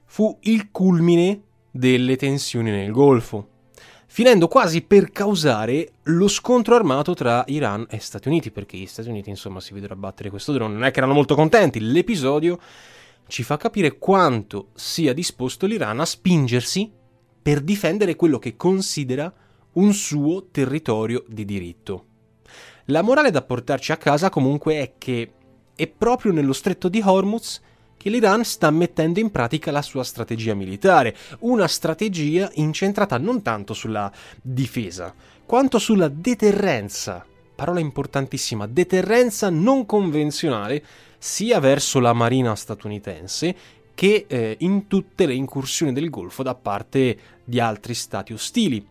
fu 0.04 0.38
il 0.42 0.70
culmine 0.70 1.42
delle 1.72 2.14
tensioni 2.14 2.70
nel 2.70 2.92
Golfo, 2.92 3.48
finendo 4.06 4.46
quasi 4.46 4.82
per 4.82 5.10
causare 5.10 5.94
lo 6.04 6.28
scontro 6.28 6.76
armato 6.76 7.14
tra 7.14 7.42
Iran 7.48 7.84
e 7.90 7.98
Stati 7.98 8.28
Uniti, 8.28 8.52
perché 8.52 8.76
gli 8.76 8.86
Stati 8.86 9.08
Uniti 9.08 9.30
insomma 9.30 9.58
si 9.58 9.74
videro 9.74 9.94
abbattere 9.94 10.30
questo 10.30 10.52
drone, 10.52 10.74
non 10.74 10.84
è 10.84 10.92
che 10.92 10.98
erano 10.98 11.14
molto 11.14 11.34
contenti, 11.34 11.80
l'episodio 11.80 12.60
ci 13.26 13.42
fa 13.42 13.56
capire 13.56 13.98
quanto 13.98 14.68
sia 14.74 15.12
disposto 15.12 15.66
l'Iran 15.66 15.98
a 15.98 16.04
spingersi 16.04 16.88
per 17.42 17.62
difendere 17.62 18.14
quello 18.14 18.38
che 18.38 18.54
considera 18.54 19.34
un 19.78 19.92
suo 19.94 20.46
territorio 20.50 21.24
di 21.28 21.44
diritto. 21.44 22.04
La 22.86 23.02
morale 23.02 23.30
da 23.30 23.42
portarci 23.42 23.92
a 23.92 23.96
casa 23.96 24.28
comunque 24.28 24.80
è 24.80 24.92
che 24.98 25.32
è 25.74 25.86
proprio 25.86 26.32
nello 26.32 26.52
stretto 26.52 26.88
di 26.88 27.00
Hormuz 27.04 27.60
che 27.96 28.10
l'Iran 28.10 28.44
sta 28.44 28.70
mettendo 28.70 29.20
in 29.20 29.30
pratica 29.30 29.70
la 29.70 29.82
sua 29.82 30.04
strategia 30.04 30.54
militare, 30.54 31.16
una 31.40 31.66
strategia 31.66 32.50
incentrata 32.54 33.18
non 33.18 33.42
tanto 33.42 33.74
sulla 33.74 34.10
difesa, 34.40 35.14
quanto 35.44 35.78
sulla 35.78 36.08
deterrenza, 36.08 37.24
parola 37.54 37.80
importantissima, 37.80 38.66
deterrenza 38.66 39.50
non 39.50 39.86
convenzionale 39.86 40.84
sia 41.18 41.58
verso 41.60 41.98
la 41.98 42.12
marina 42.12 42.54
statunitense 42.54 43.56
che 43.94 44.26
eh, 44.28 44.56
in 44.60 44.86
tutte 44.86 45.26
le 45.26 45.34
incursioni 45.34 45.92
del 45.92 46.08
Golfo 46.08 46.44
da 46.44 46.54
parte 46.54 47.18
di 47.44 47.58
altri 47.58 47.94
stati 47.94 48.32
ostili. 48.32 48.86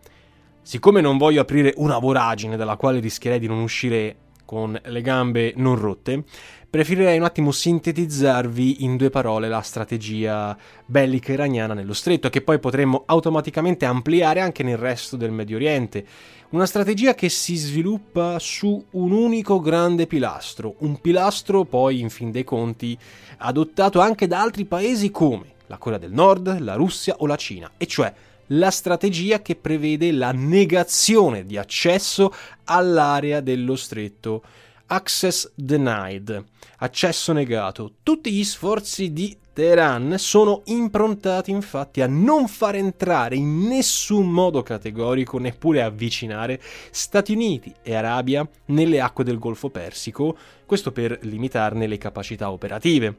Siccome 0.68 1.00
non 1.00 1.16
voglio 1.16 1.40
aprire 1.40 1.72
una 1.76 1.96
voragine 1.96 2.58
dalla 2.58 2.76
quale 2.76 3.00
rischierei 3.00 3.38
di 3.38 3.46
non 3.46 3.60
uscire 3.60 4.16
con 4.44 4.78
le 4.84 5.00
gambe 5.00 5.54
non 5.56 5.76
rotte, 5.76 6.24
preferirei 6.68 7.16
un 7.16 7.24
attimo 7.24 7.52
sintetizzarvi 7.52 8.84
in 8.84 8.98
due 8.98 9.08
parole 9.08 9.48
la 9.48 9.62
strategia 9.62 10.54
bellica 10.84 11.32
iraniana 11.32 11.72
nello 11.72 11.94
stretto, 11.94 12.28
che 12.28 12.42
poi 12.42 12.58
potremmo 12.58 13.04
automaticamente 13.06 13.86
ampliare 13.86 14.40
anche 14.40 14.62
nel 14.62 14.76
resto 14.76 15.16
del 15.16 15.30
Medio 15.30 15.56
Oriente. 15.56 16.04
Una 16.50 16.66
strategia 16.66 17.14
che 17.14 17.30
si 17.30 17.56
sviluppa 17.56 18.38
su 18.38 18.84
un 18.90 19.12
unico 19.12 19.60
grande 19.60 20.06
pilastro, 20.06 20.74
un 20.80 21.00
pilastro 21.00 21.64
poi 21.64 22.00
in 22.00 22.10
fin 22.10 22.30
dei 22.30 22.44
conti 22.44 22.94
adottato 23.38 24.00
anche 24.00 24.26
da 24.26 24.42
altri 24.42 24.66
paesi 24.66 25.10
come 25.10 25.54
la 25.68 25.78
Corea 25.78 25.98
del 25.98 26.12
Nord, 26.12 26.58
la 26.58 26.74
Russia 26.74 27.14
o 27.20 27.26
la 27.26 27.36
Cina, 27.36 27.70
e 27.78 27.86
cioè 27.86 28.12
la 28.48 28.70
strategia 28.70 29.42
che 29.42 29.56
prevede 29.56 30.12
la 30.12 30.32
negazione 30.32 31.44
di 31.44 31.56
accesso 31.56 32.32
all'area 32.64 33.40
dello 33.40 33.76
stretto. 33.76 34.42
Access 34.86 35.50
denied, 35.54 36.44
accesso 36.78 37.32
negato. 37.32 37.92
Tutti 38.02 38.32
gli 38.32 38.44
sforzi 38.44 39.12
di 39.12 39.36
Teheran 39.58 40.14
sono 40.18 40.62
improntati 40.66 41.50
infatti 41.50 42.00
a 42.00 42.06
non 42.06 42.46
far 42.46 42.76
entrare 42.76 43.34
in 43.34 43.66
nessun 43.66 44.30
modo 44.30 44.62
categorico, 44.62 45.38
neppure 45.38 45.82
avvicinare, 45.82 46.60
Stati 46.90 47.32
Uniti 47.32 47.74
e 47.82 47.96
Arabia 47.96 48.48
nelle 48.66 49.00
acque 49.00 49.24
del 49.24 49.40
Golfo 49.40 49.68
Persico, 49.68 50.36
questo 50.64 50.92
per 50.92 51.18
limitarne 51.22 51.88
le 51.88 51.98
capacità 51.98 52.52
operative. 52.52 53.18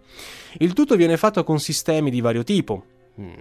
Il 0.60 0.72
tutto 0.72 0.96
viene 0.96 1.18
fatto 1.18 1.44
con 1.44 1.60
sistemi 1.60 2.10
di 2.10 2.22
vario 2.22 2.46
tipo, 2.46 2.86
mm, 3.20 3.34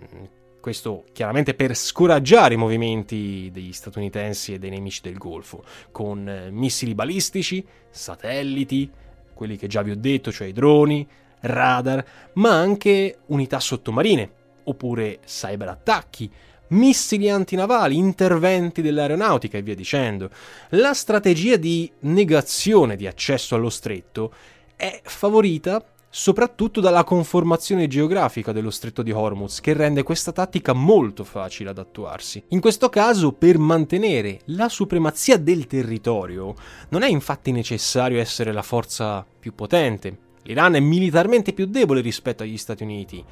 questo 0.60 1.04
chiaramente 1.12 1.54
per 1.54 1.74
scoraggiare 1.74 2.54
i 2.54 2.58
movimenti 2.58 3.48
degli 3.52 3.72
statunitensi 3.72 4.54
e 4.54 4.58
dei 4.58 4.70
nemici 4.70 5.00
del 5.02 5.16
Golfo, 5.16 5.64
con 5.90 6.28
eh, 6.28 6.50
missili 6.50 6.94
balistici, 6.94 7.64
satelliti, 7.90 8.90
quelli 9.34 9.56
che 9.56 9.66
già 9.66 9.82
vi 9.82 9.92
ho 9.92 9.96
detto, 9.96 10.32
cioè 10.32 10.48
i 10.48 10.52
droni, 10.52 11.06
radar, 11.40 12.04
ma 12.34 12.50
anche 12.50 13.18
unità 13.26 13.60
sottomarine, 13.60 14.30
oppure 14.64 15.20
cyberattacchi, 15.24 16.30
missili 16.68 17.30
antinavali, 17.30 17.96
interventi 17.96 18.82
dell'aeronautica 18.82 19.58
e 19.58 19.62
via 19.62 19.74
dicendo. 19.74 20.30
La 20.70 20.92
strategia 20.92 21.56
di 21.56 21.90
negazione 22.00 22.96
di 22.96 23.06
accesso 23.06 23.54
allo 23.54 23.70
stretto 23.70 24.32
è 24.76 25.00
favorita 25.04 25.82
soprattutto 26.10 26.80
dalla 26.80 27.04
conformazione 27.04 27.86
geografica 27.86 28.52
dello 28.52 28.70
stretto 28.70 29.02
di 29.02 29.12
Hormuz, 29.12 29.60
che 29.60 29.72
rende 29.72 30.02
questa 30.02 30.32
tattica 30.32 30.72
molto 30.72 31.24
facile 31.24 31.70
ad 31.70 31.78
attuarsi. 31.78 32.42
In 32.48 32.60
questo 32.60 32.88
caso, 32.88 33.32
per 33.32 33.58
mantenere 33.58 34.40
la 34.46 34.68
supremazia 34.68 35.36
del 35.36 35.66
territorio, 35.66 36.54
non 36.90 37.02
è 37.02 37.08
infatti 37.08 37.52
necessario 37.52 38.20
essere 38.20 38.52
la 38.52 38.62
forza 38.62 39.26
più 39.38 39.54
potente, 39.54 40.26
L'Iran 40.48 40.76
è 40.76 40.80
militarmente 40.80 41.52
più 41.52 41.66
debole 41.66 42.00
rispetto 42.00 42.42
agli 42.42 42.56
Stati 42.56 42.82
Uniti, 42.82 43.22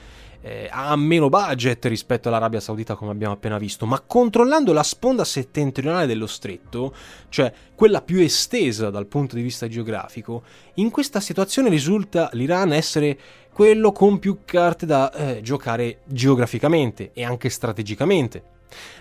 eh, 0.47 0.69
ha 0.71 0.95
meno 0.95 1.29
budget 1.29 1.85
rispetto 1.87 2.29
all'Arabia 2.29 2.61
Saudita 2.61 2.95
come 2.95 3.11
abbiamo 3.11 3.35
appena 3.35 3.59
visto, 3.59 3.85
ma 3.85 4.01
controllando 4.01 4.73
la 4.73 4.85
sponda 4.85 5.25
settentrionale 5.25 6.07
dello 6.07 6.29
stretto, 6.29 6.95
cioè 7.29 7.53
quella 7.75 8.01
più 8.01 8.21
estesa 8.21 8.91
dal 8.91 9.07
punto 9.07 9.35
di 9.35 9.43
vista 9.43 9.67
geografico, 9.67 10.45
in 10.75 10.91
questa 10.91 11.19
situazione 11.19 11.69
risulta 11.69 12.31
l'Iran 12.35 12.73
essere 12.73 13.19
quello 13.53 13.91
con 13.91 14.21
più 14.21 14.41
carte 14.45 14.87
da 14.87 15.11
eh, 15.13 15.41
giocare 15.43 16.03
geograficamente 16.05 17.11
e 17.13 17.25
anche 17.25 17.49
strategicamente. 17.49 18.55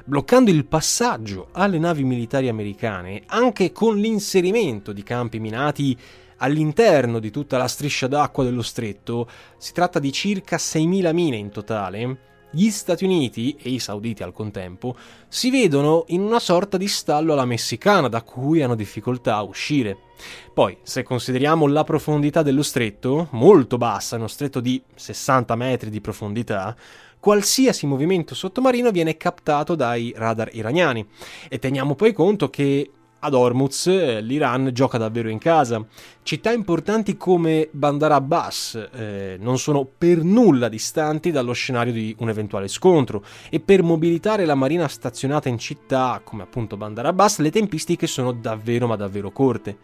Bloccando 0.04 0.50
il 0.50 0.66
passaggio 0.66 1.50
alle 1.52 1.78
navi 1.78 2.04
militari 2.04 2.48
americane 2.48 3.24
anche 3.28 3.72
con 3.72 3.98
l'inserimento 3.98 4.94
di 4.94 5.04
campi 5.04 5.40
minati 5.40 5.98
all'interno 6.38 7.20
di 7.20 7.32
tutta 7.32 7.58
la 7.58 7.68
striscia 7.68 8.08
d'acqua 8.08 8.44
dello 8.44 8.62
stretto, 8.62 9.30
si 9.58 9.74
tratta 9.74 10.00
di 10.00 10.12
circa 10.12 10.58
6.000 10.58 11.14
mine 11.14 11.38
in 11.38 11.50
totale, 11.50 12.18
gli 12.56 12.70
Stati 12.70 13.04
Uniti 13.04 13.58
e 13.62 13.70
i 13.70 13.80
sauditi 13.80 14.24
al 14.24 14.32
contempo 14.32 14.96
si 15.28 15.50
vedono 15.50 16.06
in 16.08 16.22
una 16.22 16.40
sorta 16.40 16.78
di 16.78 16.88
stallo 16.88 17.34
alla 17.34 17.44
messicana 17.44 18.08
da 18.08 18.22
cui 18.22 18.64
hanno 18.64 18.76
difficoltà 18.76 19.36
a 19.36 19.42
uscire. 19.42 19.98
Poi, 20.54 20.78
se 20.82 21.04
consideriamo 21.04 21.68
la 21.68 21.84
profondità 21.84 22.44
dello 22.44 22.64
stretto, 22.64 23.28
molto 23.32 23.78
bassa, 23.78 24.16
uno 24.16 24.28
stretto 24.28 24.62
di 24.62 24.82
60 24.96 25.54
metri 25.56 25.90
di 25.90 26.00
profondità, 26.00 26.74
qualsiasi 27.20 27.88
movimento 27.88 28.34
sottomarino 28.34 28.92
viene 28.92 29.18
captato 29.18 29.76
dai 29.76 30.14
radar 30.16 30.50
iraniani. 30.54 31.06
E 31.50 31.60
teniamo 31.60 31.96
poi 31.96 32.14
conto 32.14 32.50
che 32.50 32.90
ad 33.20 33.34
Hormuz 33.34 33.88
l'Iran 34.22 34.70
gioca 34.74 34.98
davvero 34.98 35.30
in 35.30 35.38
casa. 35.38 35.84
Città 36.24 36.52
importanti 36.52 37.18
come 37.18 37.70
Bandar 37.72 38.12
Abbas 38.12 38.90
eh, 38.94 39.38
non 39.40 39.58
sono 39.58 39.86
per 39.86 40.24
nulla 40.24 40.70
distanti 40.70 41.32
dallo 41.32 41.54
scenario 41.54 41.94
di 41.94 42.16
un 42.20 42.30
eventuale 42.30 42.68
scontro 42.68 43.24
e 43.50 43.60
per 43.60 43.84
mobilitare 43.84 44.46
la 44.46 44.56
marina 44.56 44.88
stazionata 44.88 45.50
in 45.50 45.58
città 45.58 46.22
come 46.24 46.44
appunto 46.44 46.78
Bandar 46.78 47.08
Abbas 47.08 47.40
le 47.40 47.52
tempistiche 47.52 48.08
sono 48.08 48.32
davvero 48.32 48.88
ma 48.88 48.96
davvero 48.96 49.32
corte. 49.32 49.78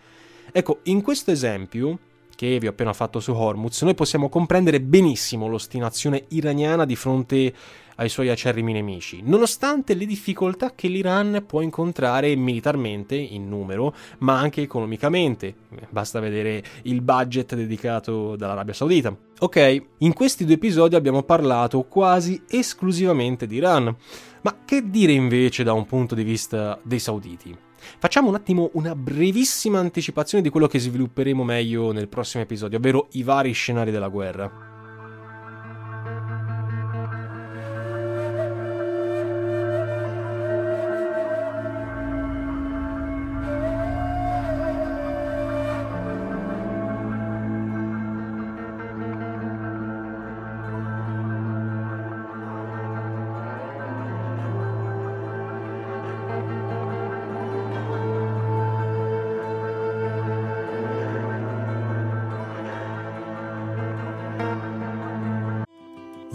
Ecco, 0.52 0.80
in 0.84 1.02
questo 1.02 1.32
esempio 1.32 1.98
che 2.36 2.58
vi 2.58 2.66
ho 2.66 2.72
appena 2.72 2.94
fatto 2.94 3.20
su 3.20 3.34
Hormuz, 3.34 3.84
noi 3.84 3.94
possiamo 3.94 4.28
comprendere 4.28 4.82
benissimo 4.82 5.48
l'ostinazione 5.48 6.26
iraniana 6.30 6.86
di 6.86 6.96
fronte 6.96 7.54
ai 8.02 8.10
suoi 8.10 8.30
acerrimi 8.30 8.74
nemici, 8.74 9.22
nonostante 9.24 9.94
le 9.94 10.08
difficoltà 10.08 10.74
che 10.74 10.88
l'Iran 10.88 11.44
può 11.46 11.62
incontrare 11.62 12.36
militarmente 12.36 13.16
in 13.16 13.48
numero, 13.48 13.94
ma 14.20 14.40
anche 14.40 14.62
economicamente. 14.62 15.54
Basta 15.90 16.20
vedere 16.20 16.64
il 16.84 17.02
budget 17.02 17.54
dedicato 17.54 18.36
dall'Arabia 18.36 18.74
Saudita. 18.74 19.16
Ok, 19.40 19.84
in 20.00 20.14
questi 20.14 20.46
due 20.46 20.56
episodi 20.56 20.96
abbiamo 20.96 21.22
parlato 21.22 21.84
quasi 21.84 22.42
esclusivamente 22.50 23.46
di 23.46 23.58
Iran, 23.58 23.96
ma 24.42 24.58
che 24.66 24.90
dire 24.90 25.12
invece 25.12 25.64
da 25.64 25.74
un 25.74 25.86
punto 25.86 26.16
di 26.16 26.24
vista 26.24 26.80
dei 26.82 27.00
sauditi? 27.00 27.56
Facciamo 28.00 28.30
un 28.30 28.36
attimo 28.36 28.72
una 28.74 28.96
brevissima 28.96 29.78
anticipazione 29.78 30.44
di 30.44 30.50
quello 30.50 30.68
che 30.68 30.80
svilupperemo 30.80 31.44
meglio 31.44 31.92
nel 31.92 32.08
prossimo 32.08 32.42
episodio, 32.42 32.80
ovvero 32.80 33.10
i 33.12 33.22
vari 33.22 33.52
scenari 33.52 33.92
della 33.92 34.08
guerra. 34.08 34.71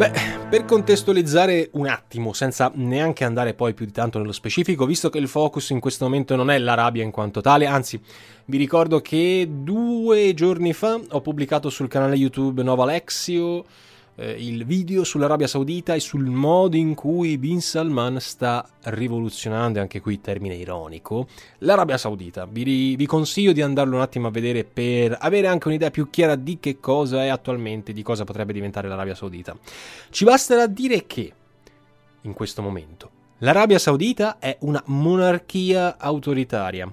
Beh, 0.00 0.12
per 0.48 0.64
contestualizzare 0.64 1.68
un 1.74 1.86
attimo, 1.86 2.32
senza 2.32 2.72
neanche 2.74 3.22
andare 3.24 3.52
poi 3.52 3.74
più 3.74 3.84
di 3.84 3.92
tanto 3.92 4.18
nello 4.18 4.32
specifico, 4.32 4.86
visto 4.86 5.10
che 5.10 5.18
il 5.18 5.28
focus 5.28 5.68
in 5.68 5.78
questo 5.78 6.06
momento 6.06 6.36
non 6.36 6.50
è 6.50 6.58
l'Arabia 6.58 7.04
in 7.04 7.10
quanto 7.10 7.42
tale, 7.42 7.66
anzi, 7.66 8.00
vi 8.46 8.56
ricordo 8.56 9.02
che 9.02 9.46
due 9.46 10.32
giorni 10.32 10.72
fa 10.72 10.98
ho 11.06 11.20
pubblicato 11.20 11.68
sul 11.68 11.88
canale 11.88 12.16
YouTube 12.16 12.62
Nova 12.62 12.84
Alexio 12.84 13.66
eh, 14.20 14.36
il 14.38 14.66
video 14.66 15.02
sull'Arabia 15.02 15.46
Saudita 15.46 15.94
e 15.94 16.00
sul 16.00 16.26
modo 16.26 16.76
in 16.76 16.94
cui 16.94 17.38
Bin 17.38 17.62
Salman 17.62 18.20
sta 18.20 18.68
rivoluzionando, 18.82 19.80
anche 19.80 20.00
qui 20.00 20.20
termine 20.20 20.56
ironico, 20.56 21.26
l'Arabia 21.58 21.96
Saudita. 21.96 22.46
Vi, 22.46 22.96
vi 22.96 23.06
consiglio 23.06 23.52
di 23.52 23.62
andarlo 23.62 23.96
un 23.96 24.02
attimo 24.02 24.26
a 24.26 24.30
vedere 24.30 24.64
per 24.64 25.16
avere 25.18 25.46
anche 25.46 25.68
un'idea 25.68 25.90
più 25.90 26.10
chiara 26.10 26.34
di 26.36 26.58
che 26.60 26.78
cosa 26.80 27.24
è 27.24 27.28
attualmente, 27.28 27.94
di 27.94 28.02
cosa 28.02 28.24
potrebbe 28.24 28.52
diventare 28.52 28.88
l'Arabia 28.88 29.14
Saudita. 29.14 29.56
Ci 30.10 30.24
basterà 30.24 30.66
dire 30.66 31.06
che, 31.06 31.32
in 32.20 32.34
questo 32.34 32.60
momento, 32.60 33.10
l'Arabia 33.38 33.78
Saudita 33.78 34.38
è 34.38 34.54
una 34.60 34.82
monarchia 34.86 35.96
autoritaria 35.98 36.92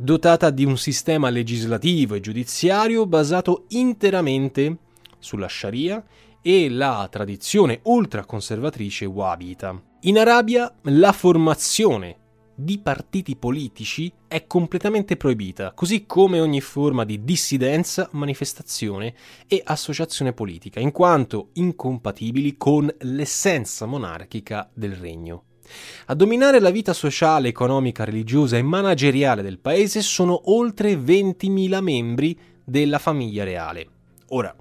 dotata 0.00 0.50
di 0.50 0.64
un 0.64 0.76
sistema 0.76 1.28
legislativo 1.28 2.14
e 2.14 2.20
giudiziario 2.20 3.06
basato 3.06 3.64
interamente 3.68 4.76
sulla 5.18 5.48
Sharia 5.48 6.02
e 6.42 6.68
la 6.70 7.06
tradizione 7.10 7.80
ultraconservatrice 7.82 9.04
wahhabita. 9.04 9.82
In 10.02 10.18
Arabia 10.18 10.72
la 10.82 11.12
formazione 11.12 12.16
di 12.54 12.78
partiti 12.80 13.36
politici 13.36 14.12
è 14.26 14.46
completamente 14.48 15.16
proibita, 15.16 15.72
così 15.72 16.06
come 16.06 16.40
ogni 16.40 16.60
forma 16.60 17.04
di 17.04 17.22
dissidenza, 17.22 18.08
manifestazione 18.12 19.14
e 19.46 19.62
associazione 19.64 20.32
politica, 20.32 20.80
in 20.80 20.90
quanto 20.90 21.50
incompatibili 21.52 22.56
con 22.56 22.92
l'essenza 23.00 23.86
monarchica 23.86 24.68
del 24.74 24.92
regno. 24.92 25.44
A 26.06 26.14
dominare 26.14 26.58
la 26.58 26.70
vita 26.70 26.92
sociale, 26.92 27.48
economica, 27.48 28.04
religiosa 28.04 28.56
e 28.56 28.62
manageriale 28.62 29.42
del 29.42 29.60
paese 29.60 30.00
sono 30.02 30.50
oltre 30.50 30.94
20.000 30.94 31.80
membri 31.80 32.36
della 32.64 32.98
famiglia 32.98 33.44
reale. 33.44 33.86
Ora, 34.30 34.54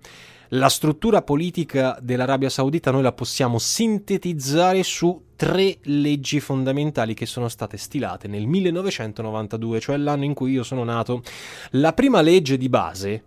la 0.50 0.70
struttura 0.70 1.22
politica 1.22 1.98
dell'Arabia 2.02 2.50
Saudita 2.50 2.92
noi 2.92 3.02
la 3.02 3.12
possiamo 3.12 3.60
sintetizzare 3.60 4.82
su 4.84 5.26
tre 5.36 5.78
leggi 5.84 6.40
fondamentali 6.40 7.14
che 7.14 7.26
sono 7.26 7.50
state 7.50 7.78
stilate 7.78 8.28
nel 8.28 8.48
1992, 8.48 9.80
cioè 9.80 9.98
l'anno 9.98 10.24
in 10.24 10.34
cui 10.34 10.52
io 10.52 10.64
sono 10.64 10.84
nato. 10.84 11.22
La 11.72 11.94
prima 11.94 12.22
legge 12.22 12.58
di 12.58 12.70
base 12.70 13.24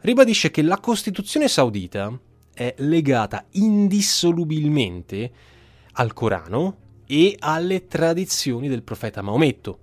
ribadisce 0.00 0.50
che 0.50 0.62
la 0.62 0.78
Costituzione 0.78 1.48
saudita 1.48 2.18
è 2.52 2.74
legata 2.78 3.44
indissolubilmente 3.52 5.30
al 5.92 6.12
Corano 6.12 6.76
e 7.06 7.36
alle 7.38 7.86
tradizioni 7.86 8.68
del 8.68 8.82
profeta 8.82 9.22
Maometto. 9.22 9.78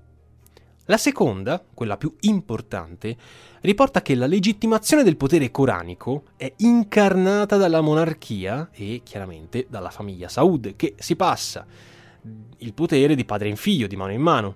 La 0.87 0.97
seconda, 0.97 1.65
quella 1.73 1.97
più 1.97 2.13
importante, 2.21 3.17
riporta 3.61 4.03
che 4.03 4.13
la 4.13 4.27
legittimazione 4.27 5.01
del 5.01 5.17
potere 5.17 5.49
coranico 5.49 6.25
è 6.37 6.53
incarnata 6.57 7.57
dalla 7.57 7.81
monarchia 7.81 8.69
e 8.71 9.01
chiaramente 9.03 9.65
dalla 9.67 9.89
famiglia 9.89 10.27
Saud, 10.27 10.75
che 10.75 10.93
si 10.99 11.15
passa 11.15 11.65
il 12.57 12.73
potere 12.73 13.15
di 13.15 13.25
padre 13.25 13.49
in 13.49 13.55
figlio, 13.55 13.87
di 13.87 13.95
mano 13.95 14.11
in 14.11 14.21
mano. 14.21 14.55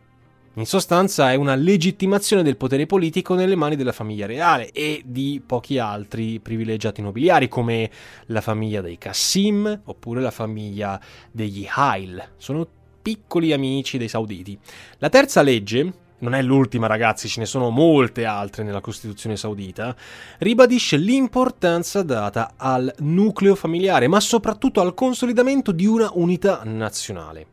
In 0.53 0.67
sostanza 0.67 1.31
è 1.31 1.35
una 1.35 1.55
legittimazione 1.55 2.43
del 2.43 2.57
potere 2.57 2.85
politico 2.85 3.33
nelle 3.33 3.55
mani 3.55 3.75
della 3.75 3.91
famiglia 3.91 4.27
reale 4.27 4.69
e 4.71 5.01
di 5.03 5.41
pochi 5.43 5.79
altri 5.79 6.39
privilegiati 6.39 7.01
nobiliari 7.01 7.47
come 7.47 7.89
la 8.27 8.41
famiglia 8.41 8.81
dei 8.81 8.99
Qassim 8.99 9.81
oppure 9.85 10.21
la 10.21 10.31
famiglia 10.31 11.01
degli 11.31 11.65
Hail. 11.67 12.33
Sono 12.37 12.67
piccoli 13.01 13.51
amici 13.51 13.97
dei 13.97 14.09
sauditi. 14.09 14.59
La 14.99 15.09
terza 15.09 15.41
legge 15.41 16.07
non 16.19 16.33
è 16.33 16.41
l'ultima 16.41 16.87
ragazzi, 16.87 17.27
ce 17.27 17.39
ne 17.39 17.45
sono 17.45 17.69
molte 17.69 18.25
altre 18.25 18.63
nella 18.63 18.81
Costituzione 18.81 19.37
saudita, 19.37 19.95
ribadisce 20.39 20.97
l'importanza 20.97 22.01
data 22.03 22.53
al 22.57 22.93
nucleo 22.99 23.55
familiare, 23.55 24.07
ma 24.07 24.19
soprattutto 24.19 24.81
al 24.81 24.93
consolidamento 24.93 25.71
di 25.71 25.85
una 25.85 26.09
unità 26.13 26.61
nazionale. 26.63 27.45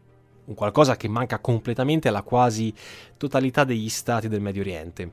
Un 0.46 0.54
qualcosa 0.54 0.96
che 0.96 1.08
manca 1.08 1.40
completamente 1.40 2.08
alla 2.08 2.22
quasi 2.22 2.72
totalità 3.16 3.64
degli 3.64 3.88
stati 3.88 4.28
del 4.28 4.40
Medio 4.40 4.62
Oriente. 4.62 5.12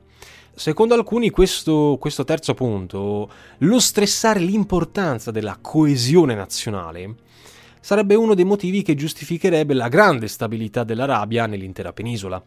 Secondo 0.54 0.94
alcuni 0.94 1.30
questo, 1.30 1.96
questo 1.98 2.22
terzo 2.22 2.54
punto, 2.54 3.28
lo 3.58 3.80
stressare 3.80 4.38
l'importanza 4.38 5.32
della 5.32 5.58
coesione 5.60 6.36
nazionale, 6.36 7.14
sarebbe 7.84 8.14
uno 8.14 8.32
dei 8.32 8.46
motivi 8.46 8.80
che 8.80 8.94
giustificherebbe 8.94 9.74
la 9.74 9.88
grande 9.88 10.26
stabilità 10.26 10.84
dell'Arabia 10.84 11.44
nell'intera 11.44 11.92
penisola. 11.92 12.42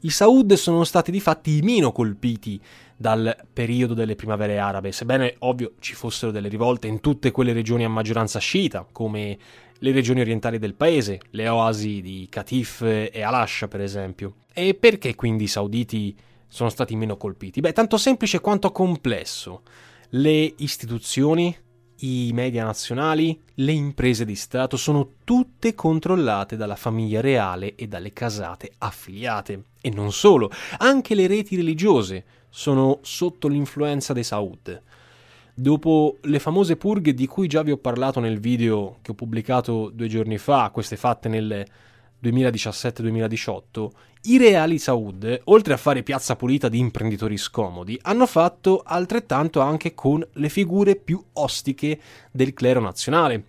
I 0.00 0.08
Saud 0.08 0.54
sono 0.54 0.82
stati 0.84 1.10
di 1.10 1.20
fatti 1.20 1.58
i 1.58 1.60
meno 1.60 1.92
colpiti 1.92 2.58
dal 2.96 3.36
periodo 3.52 3.92
delle 3.92 4.14
primavere 4.14 4.58
arabe, 4.58 4.90
sebbene 4.90 5.34
ovvio 5.40 5.74
ci 5.78 5.94
fossero 5.94 6.32
delle 6.32 6.48
rivolte 6.48 6.86
in 6.86 7.00
tutte 7.00 7.32
quelle 7.32 7.52
regioni 7.52 7.84
a 7.84 7.90
maggioranza 7.90 8.38
sciita, 8.38 8.86
come 8.90 9.36
le 9.78 9.92
regioni 9.92 10.22
orientali 10.22 10.58
del 10.58 10.72
paese, 10.72 11.20
le 11.32 11.48
oasi 11.50 12.00
di 12.00 12.26
Katif 12.30 12.80
e 12.80 13.20
Al-Asha 13.22 13.68
per 13.68 13.82
esempio. 13.82 14.36
E 14.54 14.72
perché 14.72 15.14
quindi 15.14 15.44
i 15.44 15.48
sauditi 15.48 16.16
sono 16.48 16.70
stati 16.70 16.96
meno 16.96 17.18
colpiti? 17.18 17.60
Beh, 17.60 17.74
tanto 17.74 17.98
semplice 17.98 18.40
quanto 18.40 18.72
complesso. 18.72 19.60
Le 20.12 20.54
istituzioni, 20.56 21.54
i 22.00 22.30
media 22.32 22.64
nazionali, 22.64 23.40
le 23.54 23.72
imprese 23.72 24.24
di 24.24 24.36
Stato 24.36 24.76
sono 24.76 25.14
tutte 25.24 25.74
controllate 25.74 26.56
dalla 26.56 26.76
famiglia 26.76 27.20
reale 27.20 27.74
e 27.74 27.88
dalle 27.88 28.12
casate 28.12 28.72
affiliate. 28.78 29.62
E 29.80 29.90
non 29.90 30.12
solo, 30.12 30.50
anche 30.78 31.14
le 31.14 31.26
reti 31.26 31.56
religiose 31.56 32.24
sono 32.48 32.98
sotto 33.02 33.48
l'influenza 33.48 34.12
dei 34.12 34.24
Saud. 34.24 34.82
Dopo 35.54 36.18
le 36.22 36.38
famose 36.38 36.76
purghe 36.76 37.14
di 37.14 37.26
cui 37.26 37.48
già 37.48 37.62
vi 37.62 37.72
ho 37.72 37.78
parlato 37.78 38.20
nel 38.20 38.38
video 38.38 38.98
che 39.02 39.10
ho 39.10 39.14
pubblicato 39.14 39.90
due 39.92 40.06
giorni 40.06 40.38
fa, 40.38 40.70
queste 40.72 40.96
fatte 40.96 41.28
nel 41.28 41.66
2017-2018, 42.22 43.88
i 44.22 44.38
reali 44.38 44.78
Saud, 44.78 45.42
oltre 45.44 45.74
a 45.74 45.76
fare 45.76 46.02
piazza 46.02 46.36
pulita 46.36 46.68
di 46.68 46.78
imprenditori 46.78 47.36
scomodi, 47.36 47.98
hanno 48.02 48.26
fatto 48.26 48.82
altrettanto 48.84 49.60
anche 49.60 49.94
con 49.94 50.26
le 50.32 50.48
figure 50.48 50.96
più 50.96 51.22
ostiche 51.34 52.00
del 52.30 52.52
clero 52.52 52.80
nazionale. 52.80 53.44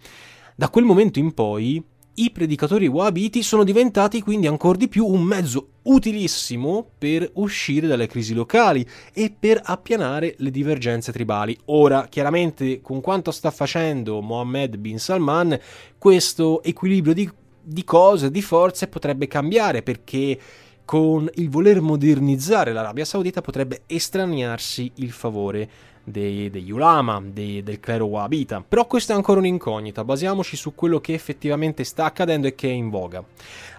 Da 0.55 0.69
quel 0.69 0.85
momento 0.85 1.19
in 1.19 1.33
poi 1.33 1.83
i 2.19 2.31
predicatori 2.31 2.85
wahhabiti 2.87 3.41
sono 3.41 3.63
diventati 3.63 4.21
quindi 4.21 4.45
ancora 4.45 4.77
di 4.77 4.89
più 4.89 5.05
un 5.05 5.21
mezzo 5.21 5.69
utilissimo 5.83 6.85
per 6.97 7.29
uscire 7.35 7.87
dalle 7.87 8.07
crisi 8.07 8.33
locali 8.33 8.85
e 9.13 9.33
per 9.37 9.61
appianare 9.63 10.35
le 10.39 10.51
divergenze 10.51 11.13
tribali. 11.13 11.57
Ora, 11.65 12.07
chiaramente, 12.09 12.81
con 12.81 12.99
quanto 12.99 13.31
sta 13.31 13.51
facendo 13.51 14.19
Mohammed 14.19 14.75
bin 14.75 14.99
Salman, 14.99 15.57
questo 15.97 16.61
equilibrio 16.61 17.13
di 17.13 17.31
di 17.61 17.83
cose, 17.83 18.31
di 18.31 18.41
forze 18.41 18.87
potrebbe 18.87 19.27
cambiare 19.27 19.81
perché 19.83 20.39
con 20.85 21.29
il 21.35 21.49
voler 21.49 21.81
modernizzare 21.81 22.73
l'Arabia 22.73 23.05
Saudita 23.05 23.41
potrebbe 23.41 23.81
estraniarsi 23.85 24.91
il 24.95 25.11
favore 25.11 25.69
dei, 26.03 26.49
degli 26.49 26.71
ulama, 26.71 27.21
dei, 27.23 27.61
del 27.61 27.79
clero 27.79 28.05
wahhabita. 28.05 28.63
Però 28.67 28.87
questa 28.87 29.13
è 29.13 29.15
ancora 29.15 29.39
un'incognita, 29.39 30.03
basiamoci 30.03 30.55
su 30.55 30.73
quello 30.73 30.99
che 30.99 31.13
effettivamente 31.13 31.83
sta 31.83 32.05
accadendo 32.05 32.47
e 32.47 32.55
che 32.55 32.69
è 32.69 32.73
in 32.73 32.89
voga. 32.89 33.23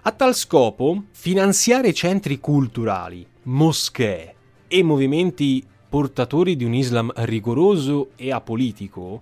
A 0.03 0.11
tal 0.11 0.33
scopo, 0.33 1.03
finanziare 1.11 1.93
centri 1.93 2.39
culturali, 2.39 3.25
moschee 3.43 4.35
e 4.67 4.83
movimenti 4.83 5.65
portatori 5.89 6.55
di 6.55 6.63
un 6.63 6.73
Islam 6.73 7.11
rigoroso 7.13 8.11
e 8.15 8.31
apolitico 8.31 9.21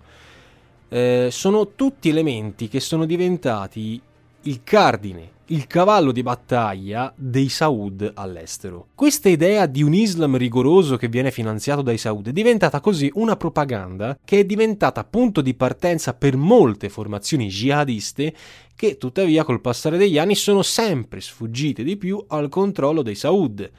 eh, 0.90 1.30
sono 1.32 1.70
tutti 1.74 2.10
elementi 2.10 2.68
che 2.68 2.80
sono 2.80 3.06
diventati 3.06 4.00
il 4.44 4.62
cardine, 4.64 5.32
il 5.48 5.68
cavallo 5.68 6.14
di 6.14 6.24
battaglia 6.24 7.12
dei 7.16 7.50
Saud 7.50 8.14
all'estero. 8.16 8.88
Questa 8.96 9.28
idea 9.28 9.66
di 9.66 9.84
un 9.84 9.94
Islam 9.94 10.38
rigoroso 10.38 10.96
che 10.96 11.10
viene 11.10 11.30
finanziato 11.30 11.82
dai 11.82 11.98
Saud 11.98 12.30
è 12.30 12.32
diventata 12.32 12.80
così 12.80 13.12
una 13.16 13.36
propaganda 13.36 14.18
che 14.24 14.40
è 14.40 14.46
diventata 14.46 15.04
punto 15.04 15.42
di 15.42 15.56
partenza 15.56 16.14
per 16.14 16.38
molte 16.38 16.88
formazioni 16.88 17.48
jihadiste 17.48 18.34
che 18.76 18.98
tuttavia 18.98 19.44
col 19.44 19.60
passare 19.60 19.98
degli 19.98 20.18
anni 20.18 20.36
sono 20.36 20.62
sempre 20.62 21.20
sfuggite 21.20 21.84
di 21.84 21.98
più 21.98 22.24
al 22.30 22.48
controllo 22.48 23.02
dei 23.02 23.16
Saud 23.16 23.70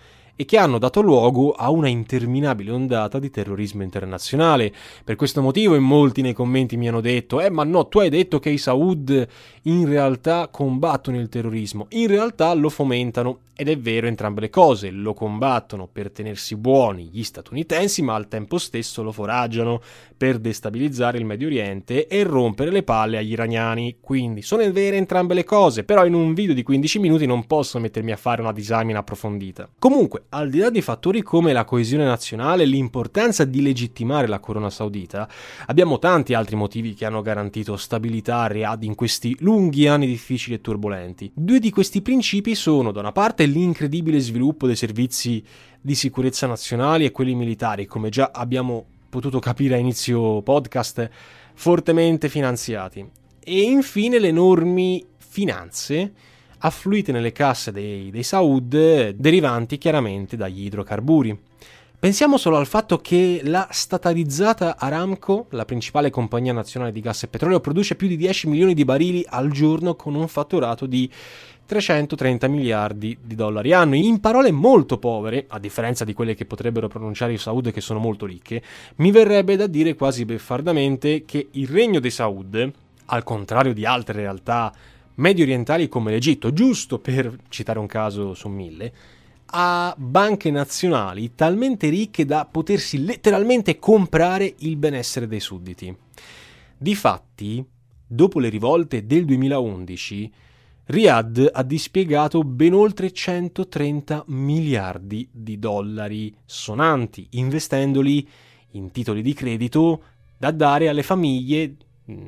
e 0.41 0.47
che 0.47 0.57
hanno 0.57 0.79
dato 0.79 1.03
luogo 1.03 1.53
a 1.53 1.69
una 1.69 1.89
interminabile 1.89 2.71
ondata 2.71 3.19
di 3.19 3.29
terrorismo 3.29 3.83
internazionale. 3.83 4.73
Per 5.05 5.15
questo 5.15 5.43
motivo 5.43 5.75
in 5.75 5.83
molti 5.83 6.23
nei 6.23 6.33
commenti 6.33 6.79
mi 6.79 6.89
hanno 6.89 7.03
detto 7.03 7.43
«Eh 7.43 7.51
ma 7.51 7.63
no, 7.63 7.89
tu 7.89 7.99
hai 7.99 8.09
detto 8.09 8.39
che 8.39 8.49
i 8.49 8.57
Saud 8.57 9.29
in 9.65 9.87
realtà 9.87 10.49
combattono 10.51 11.21
il 11.21 11.29
terrorismo». 11.29 11.89
In 11.91 12.07
realtà 12.07 12.55
lo 12.55 12.71
fomentano 12.71 13.41
ed 13.61 13.69
è 13.69 13.77
vero 13.77 14.07
entrambe 14.07 14.41
le 14.41 14.49
cose, 14.49 14.91
lo 14.91 15.13
combattono 15.13 15.87
per 15.87 16.11
tenersi 16.11 16.57
buoni 16.57 17.11
gli 17.13 17.23
statunitensi, 17.23 18.01
ma 18.01 18.15
al 18.15 18.27
tempo 18.27 18.57
stesso 18.57 19.03
lo 19.03 19.13
foraggiano 19.13 19.83
per 20.17 20.39
destabilizzare 20.39 21.19
il 21.19 21.27
Medio 21.27 21.49
Oriente 21.49 22.07
e 22.07 22.23
rompere 22.23 22.71
le 22.71 22.83
palle 22.83 23.19
agli 23.19 23.33
iraniani. 23.33 23.99
Quindi 24.01 24.41
sono 24.41 24.63
vere 24.73 24.97
entrambe 24.97 25.35
le 25.35 25.45
cose, 25.45 25.85
però 25.85 26.07
in 26.07 26.15
un 26.15 26.33
video 26.33 26.55
di 26.55 26.63
15 26.63 27.01
minuti 27.01 27.27
non 27.27 27.47
posso 27.47 27.79
mettermi 27.79 28.13
a 28.13 28.17
fare 28.17 28.41
una 28.41 28.55
disamina 28.55 29.01
approfondita. 29.01 29.69
Comunque, 29.79 30.23
al 30.31 30.49
di 30.49 30.59
là 30.59 30.71
di 30.71 30.81
fattori 30.81 31.23
come 31.23 31.53
la 31.53 31.65
coesione 31.65 32.05
nazionale 32.05 32.63
e 32.63 32.67
l'importanza 32.67 33.45
di 33.45 33.63
legittimare 33.63 34.29
la 34.29 34.39
corona 34.39 34.71
saudita, 34.71 35.29
abbiamo 35.67 35.99
tanti 35.99 36.35
altri 36.35 36.55
motivi 36.55 36.95
che 36.95 37.05
hanno 37.05 37.23
garantito 37.23 37.77
stabilità 37.77 38.43
a 38.43 38.47
Riyadh 38.47 38.85
in 38.85 38.95
questi 38.95 39.37
lunghi 39.41 39.89
anni 39.89 40.07
difficili 40.07 40.55
e 40.55 40.61
turbolenti. 40.61 41.31
Due 41.35 41.59
di 41.59 41.71
questi 41.71 42.01
principi 42.01 42.55
sono, 42.55 42.93
da 42.93 43.01
una 43.01 43.13
parte, 43.13 43.47
l'incredibile 43.47 44.21
sviluppo 44.21 44.67
dei 44.67 44.77
servizi 44.77 45.43
di 45.81 45.95
sicurezza 45.95 46.47
nazionali 46.47 47.05
e 47.05 47.11
quelli 47.11 47.35
militari, 47.35 47.87
come 47.87 48.09
già 48.09 48.31
abbiamo 48.33 48.85
potuto 49.09 49.41
capire 49.41 49.75
a 49.75 49.79
inizio 49.79 50.43
podcast, 50.43 51.11
fortemente 51.55 52.29
finanziati. 52.29 53.05
E 53.43 53.61
infine 53.63 54.21
le 54.21 54.29
enormi 54.29 55.05
finanze 55.17 56.13
affluite 56.61 57.13
nelle 57.13 57.33
casse 57.33 57.73
dei, 57.73 58.11
dei 58.11 58.23
Saud 58.23 59.11
derivanti 59.11 59.79
chiaramente 59.79 60.37
dagli 60.37 60.65
idrocarburi. 60.65 61.39
Pensiamo 62.01 62.39
solo 62.39 62.57
al 62.57 62.67
fatto 62.67 62.97
che 62.97 63.43
la 63.45 63.69
statalizzata 63.71 64.79
Aramco, 64.79 65.49
la 65.51 65.67
principale 65.67 66.09
compagnia 66.09 66.55
nazionale 66.55 66.93
di 66.93 67.01
gas 67.01 67.25
e 67.25 67.29
petrolio, 67.29 67.61
produce 67.61 67.95
più 67.95 68.09
di 68.09 68.17
10 68.17 68.49
milioni 68.49 68.73
di 68.73 68.87
barili 68.87 69.23
al 69.29 69.51
giorno 69.51 69.95
con 69.97 70.15
un 70.15 70.27
fatturato 70.27 70.87
di 70.87 71.11
330 71.67 72.49
miliardi 72.49 73.19
di 73.23 73.35
dollari 73.35 73.75
anno. 73.75 73.97
In 73.97 74.19
parole 74.19 74.51
molto 74.51 74.97
povere, 74.97 75.45
a 75.47 75.59
differenza 75.59 76.07
di 76.07 76.15
quelle 76.15 76.35
che 76.35 76.47
potrebbero 76.47 76.89
pronunciare 76.89 77.35
i 77.35 77.39
Saud 77.39 77.71
che 77.71 77.83
sono 77.83 77.99
molto 77.99 78.25
ricche, 78.25 78.63
mi 78.97 79.11
verrebbe 79.11 79.57
da 79.57 79.67
dire 79.67 79.95
quasi 79.95 80.25
beffardamente 80.25 81.27
che 81.27 81.49
il 81.51 81.69
regno 81.69 82.01
dei 82.01 82.11
Saud, 82.11 82.73
al 83.05 83.25
contrario 83.25 83.75
di 83.75 83.85
altre 83.85 84.15
realtà 84.15 84.73
medio 85.21 85.45
orientali 85.45 85.89
come 85.89 86.11
l'Egitto, 86.11 86.53
giusto 86.53 86.99
per 86.99 87.37
citare 87.49 87.79
un 87.79 87.87
caso 87.87 88.35
su 88.35 88.49
mille, 88.49 88.93
ha 89.53 89.95
banche 89.97 90.51
nazionali 90.51 91.35
talmente 91.35 91.89
ricche 91.89 92.25
da 92.25 92.49
potersi 92.51 93.05
letteralmente 93.05 93.79
comprare 93.79 94.55
il 94.59 94.77
benessere 94.77 95.27
dei 95.27 95.41
sudditi. 95.41 95.95
Difatti, 96.77 97.65
dopo 98.07 98.39
le 98.39 98.49
rivolte 98.49 99.07
del 99.07 99.25
2011, 99.27 100.33
Riyadh 100.87 101.51
ha 101.53 101.63
dispiegato 101.63 102.43
ben 102.43 102.73
oltre 102.73 103.13
130 103.13 104.25
miliardi 104.29 105.29
di 105.31 105.59
dollari 105.59 106.35
sonanti, 106.45 107.27
investendoli 107.31 108.27
in 108.73 108.91
titoli 108.91 109.21
di 109.21 109.35
credito 109.35 110.03
da 110.39 110.51
dare 110.51 110.89
alle 110.89 111.03
famiglie 111.03 111.77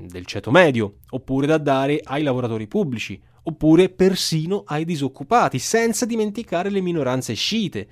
del 0.08 0.26
ceto 0.26 0.50
medio, 0.50 0.98
oppure 1.10 1.46
da 1.46 1.58
dare 1.58 2.00
ai 2.02 2.22
lavoratori 2.22 2.66
pubblici, 2.66 3.20
oppure 3.44 3.88
persino 3.88 4.62
ai 4.66 4.84
disoccupati, 4.84 5.58
senza 5.58 6.06
dimenticare 6.06 6.70
le 6.70 6.80
minoranze 6.80 7.34
sciite. 7.34 7.88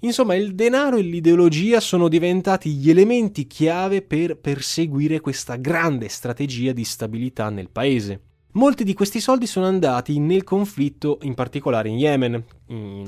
Insomma, 0.00 0.34
il 0.34 0.54
denaro 0.54 0.96
e 0.96 1.02
l'ideologia 1.02 1.78
sono 1.78 2.08
diventati 2.08 2.70
gli 2.70 2.88
elementi 2.88 3.46
chiave 3.46 4.00
per 4.00 4.38
perseguire 4.38 5.20
questa 5.20 5.56
grande 5.56 6.08
strategia 6.08 6.72
di 6.72 6.84
stabilità 6.84 7.50
nel 7.50 7.68
paese. 7.68 8.20
Molti 8.52 8.82
di 8.82 8.94
questi 8.94 9.20
soldi 9.20 9.46
sono 9.46 9.66
andati 9.66 10.18
nel 10.18 10.42
conflitto, 10.42 11.20
in 11.22 11.34
particolare 11.34 11.88
in 11.88 11.98
Yemen, 11.98 12.44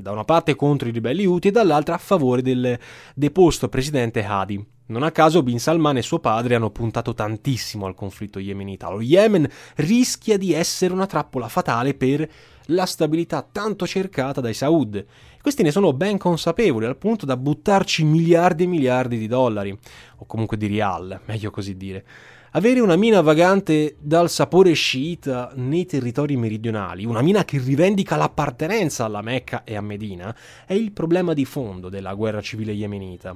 da 0.00 0.12
una 0.12 0.22
parte 0.22 0.54
contro 0.54 0.88
i 0.88 0.92
ribelli 0.92 1.26
Houthi 1.26 1.48
e 1.48 1.50
dall'altra 1.50 1.96
a 1.96 1.98
favore 1.98 2.42
del 2.42 2.78
deposto 3.12 3.68
presidente 3.68 4.24
Hadi. 4.24 4.64
Non 4.86 5.02
a 5.02 5.10
caso 5.10 5.42
Bin 5.42 5.58
Salman 5.58 5.96
e 5.96 6.02
suo 6.02 6.20
padre 6.20 6.54
hanno 6.54 6.70
puntato 6.70 7.12
tantissimo 7.12 7.86
al 7.86 7.96
conflitto 7.96 8.38
yemenita. 8.38 8.88
Lo 8.88 9.00
Yemen 9.00 9.48
rischia 9.76 10.36
di 10.36 10.52
essere 10.52 10.92
una 10.92 11.06
trappola 11.06 11.48
fatale 11.48 11.94
per 11.94 12.30
la 12.66 12.86
stabilità 12.86 13.44
tanto 13.50 13.84
cercata 13.84 14.40
dai 14.40 14.54
Saud. 14.54 15.04
Questi 15.40 15.64
ne 15.64 15.72
sono 15.72 15.92
ben 15.92 16.18
consapevoli 16.18 16.86
al 16.86 16.96
punto 16.96 17.26
da 17.26 17.36
buttarci 17.36 18.04
miliardi 18.04 18.62
e 18.62 18.68
miliardi 18.68 19.18
di 19.18 19.26
dollari, 19.26 19.76
o 20.18 20.24
comunque 20.24 20.56
di 20.56 20.66
rial, 20.66 21.20
meglio 21.24 21.50
così 21.50 21.76
dire. 21.76 22.04
Avere 22.54 22.80
una 22.80 22.96
mina 22.96 23.22
vagante 23.22 23.96
dal 23.98 24.28
sapore 24.28 24.74
sciita 24.74 25.52
nei 25.54 25.86
territori 25.86 26.36
meridionali, 26.36 27.06
una 27.06 27.22
mina 27.22 27.46
che 27.46 27.58
rivendica 27.58 28.16
l'appartenenza 28.16 29.06
alla 29.06 29.22
Mecca 29.22 29.64
e 29.64 29.74
a 29.74 29.80
Medina, 29.80 30.36
è 30.66 30.74
il 30.74 30.92
problema 30.92 31.32
di 31.32 31.46
fondo 31.46 31.88
della 31.88 32.12
guerra 32.12 32.42
civile 32.42 32.72
yemenita. 32.72 33.34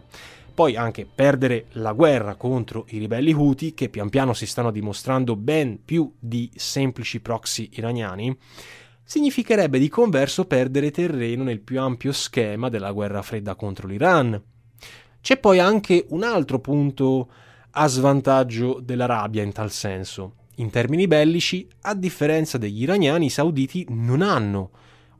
Poi 0.52 0.76
anche 0.76 1.06
perdere 1.06 1.64
la 1.72 1.92
guerra 1.92 2.34
contro 2.34 2.84
i 2.90 2.98
ribelli 2.98 3.32
Houthi, 3.32 3.72
che 3.72 3.88
pian 3.88 4.10
piano 4.10 4.34
si 4.34 4.44
stanno 4.44 4.70
dimostrando 4.70 5.34
ben 5.34 5.82
più 5.82 6.12
di 6.18 6.50
semplici 6.54 7.20
proxy 7.20 7.70
iraniani, 7.72 8.36
significherebbe 9.02 9.78
di 9.78 9.88
converso 9.88 10.44
perdere 10.44 10.90
terreno 10.90 11.42
nel 11.42 11.60
più 11.60 11.80
ampio 11.80 12.12
schema 12.12 12.68
della 12.68 12.92
guerra 12.92 13.22
fredda 13.22 13.54
contro 13.54 13.88
l'Iran. 13.88 14.38
C'è 15.22 15.38
poi 15.38 15.58
anche 15.58 16.04
un 16.10 16.22
altro 16.22 16.58
punto 16.58 17.28
a 17.78 17.86
svantaggio 17.88 18.80
dell'Arabia 18.82 19.42
in 19.42 19.52
tal 19.52 19.70
senso. 19.70 20.32
In 20.56 20.70
termini 20.70 21.06
bellici, 21.06 21.68
a 21.82 21.94
differenza 21.94 22.56
degli 22.56 22.82
iraniani, 22.82 23.26
i 23.26 23.30
sauditi 23.30 23.84
non 23.90 24.22
hanno 24.22 24.70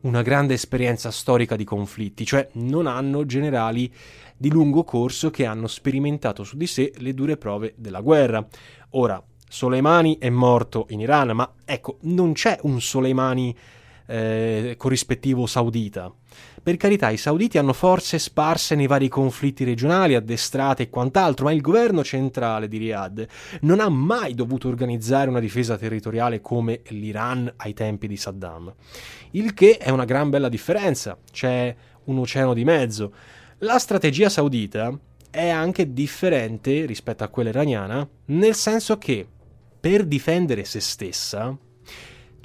una 0.01 0.23
grande 0.23 0.55
esperienza 0.55 1.11
storica 1.11 1.55
di 1.55 1.65
conflitti, 1.65 2.25
cioè 2.25 2.49
non 2.53 2.87
hanno 2.87 3.27
generali 3.27 3.93
di 4.35 4.51
lungo 4.51 4.85
corso 4.85 5.31
che 5.31 5.45
hanno 5.45 5.67
sperimentato 5.67 6.45
su 6.45 6.57
di 6.57 6.67
sé 6.67 6.93
le 6.97 7.13
dure 7.13 7.37
prove 7.37 7.75
della 7.77 8.01
guerra. 8.01 8.47
Ora, 8.91 9.23
Soleimani 9.47 10.17
è 10.19 10.31
morto 10.31 10.87
in 10.91 11.01
Iran, 11.01 11.33
ma 11.33 11.53
ecco, 11.63 11.99
non 12.03 12.33
c'è 12.33 12.59
un 12.63 12.81
Soleimani 12.81 13.55
eh, 14.07 14.75
corrispettivo 14.79 15.47
saudita. 15.47 16.11
Per 16.67 16.77
carità, 16.79 17.11
i 17.11 17.17
sauditi 17.17 17.59
hanno 17.59 17.73
forze 17.73 18.19
sparse 18.19 18.75
nei 18.75 18.89
vari 18.89 19.07
conflitti 19.07 19.63
regionali, 19.63 20.17
addestrate 20.17 20.83
e 20.83 20.91
quant'altro, 20.91 21.45
ma 21.45 21.53
il 21.53 21.61
governo 21.61 22.03
centrale 22.03 22.67
di 22.67 22.79
Riyadh 22.79 23.25
non 23.61 23.79
ha 23.79 23.89
mai 23.89 24.35
dovuto 24.35 24.67
organizzare 24.67 25.31
una 25.31 25.39
difesa 25.39 25.77
territoriale 25.77 26.41
come 26.41 26.81
l'Iran 26.89 27.53
ai 27.59 27.73
tempi 27.73 28.09
di 28.09 28.17
Saddam. 28.17 28.75
Il 29.31 29.55
che 29.55 29.77
è 29.77 29.91
una 29.91 30.05
gran 30.05 30.29
bella 30.29 30.49
differenza, 30.49 31.17
c'è 31.31 31.73
un 32.07 32.19
oceano 32.19 32.53
di 32.53 32.65
mezzo. 32.65 33.13
La 33.59 33.79
strategia 33.79 34.29
saudita 34.29 34.93
è 35.31 35.49
anche 35.49 35.93
differente 35.93 36.85
rispetto 36.85 37.23
a 37.23 37.29
quella 37.29 37.51
iraniana, 37.51 38.05
nel 38.25 38.57
senso 38.57 38.99
che 38.99 39.25
per 39.79 40.05
difendere 40.05 40.65
se 40.65 40.81
stessa 40.81 41.57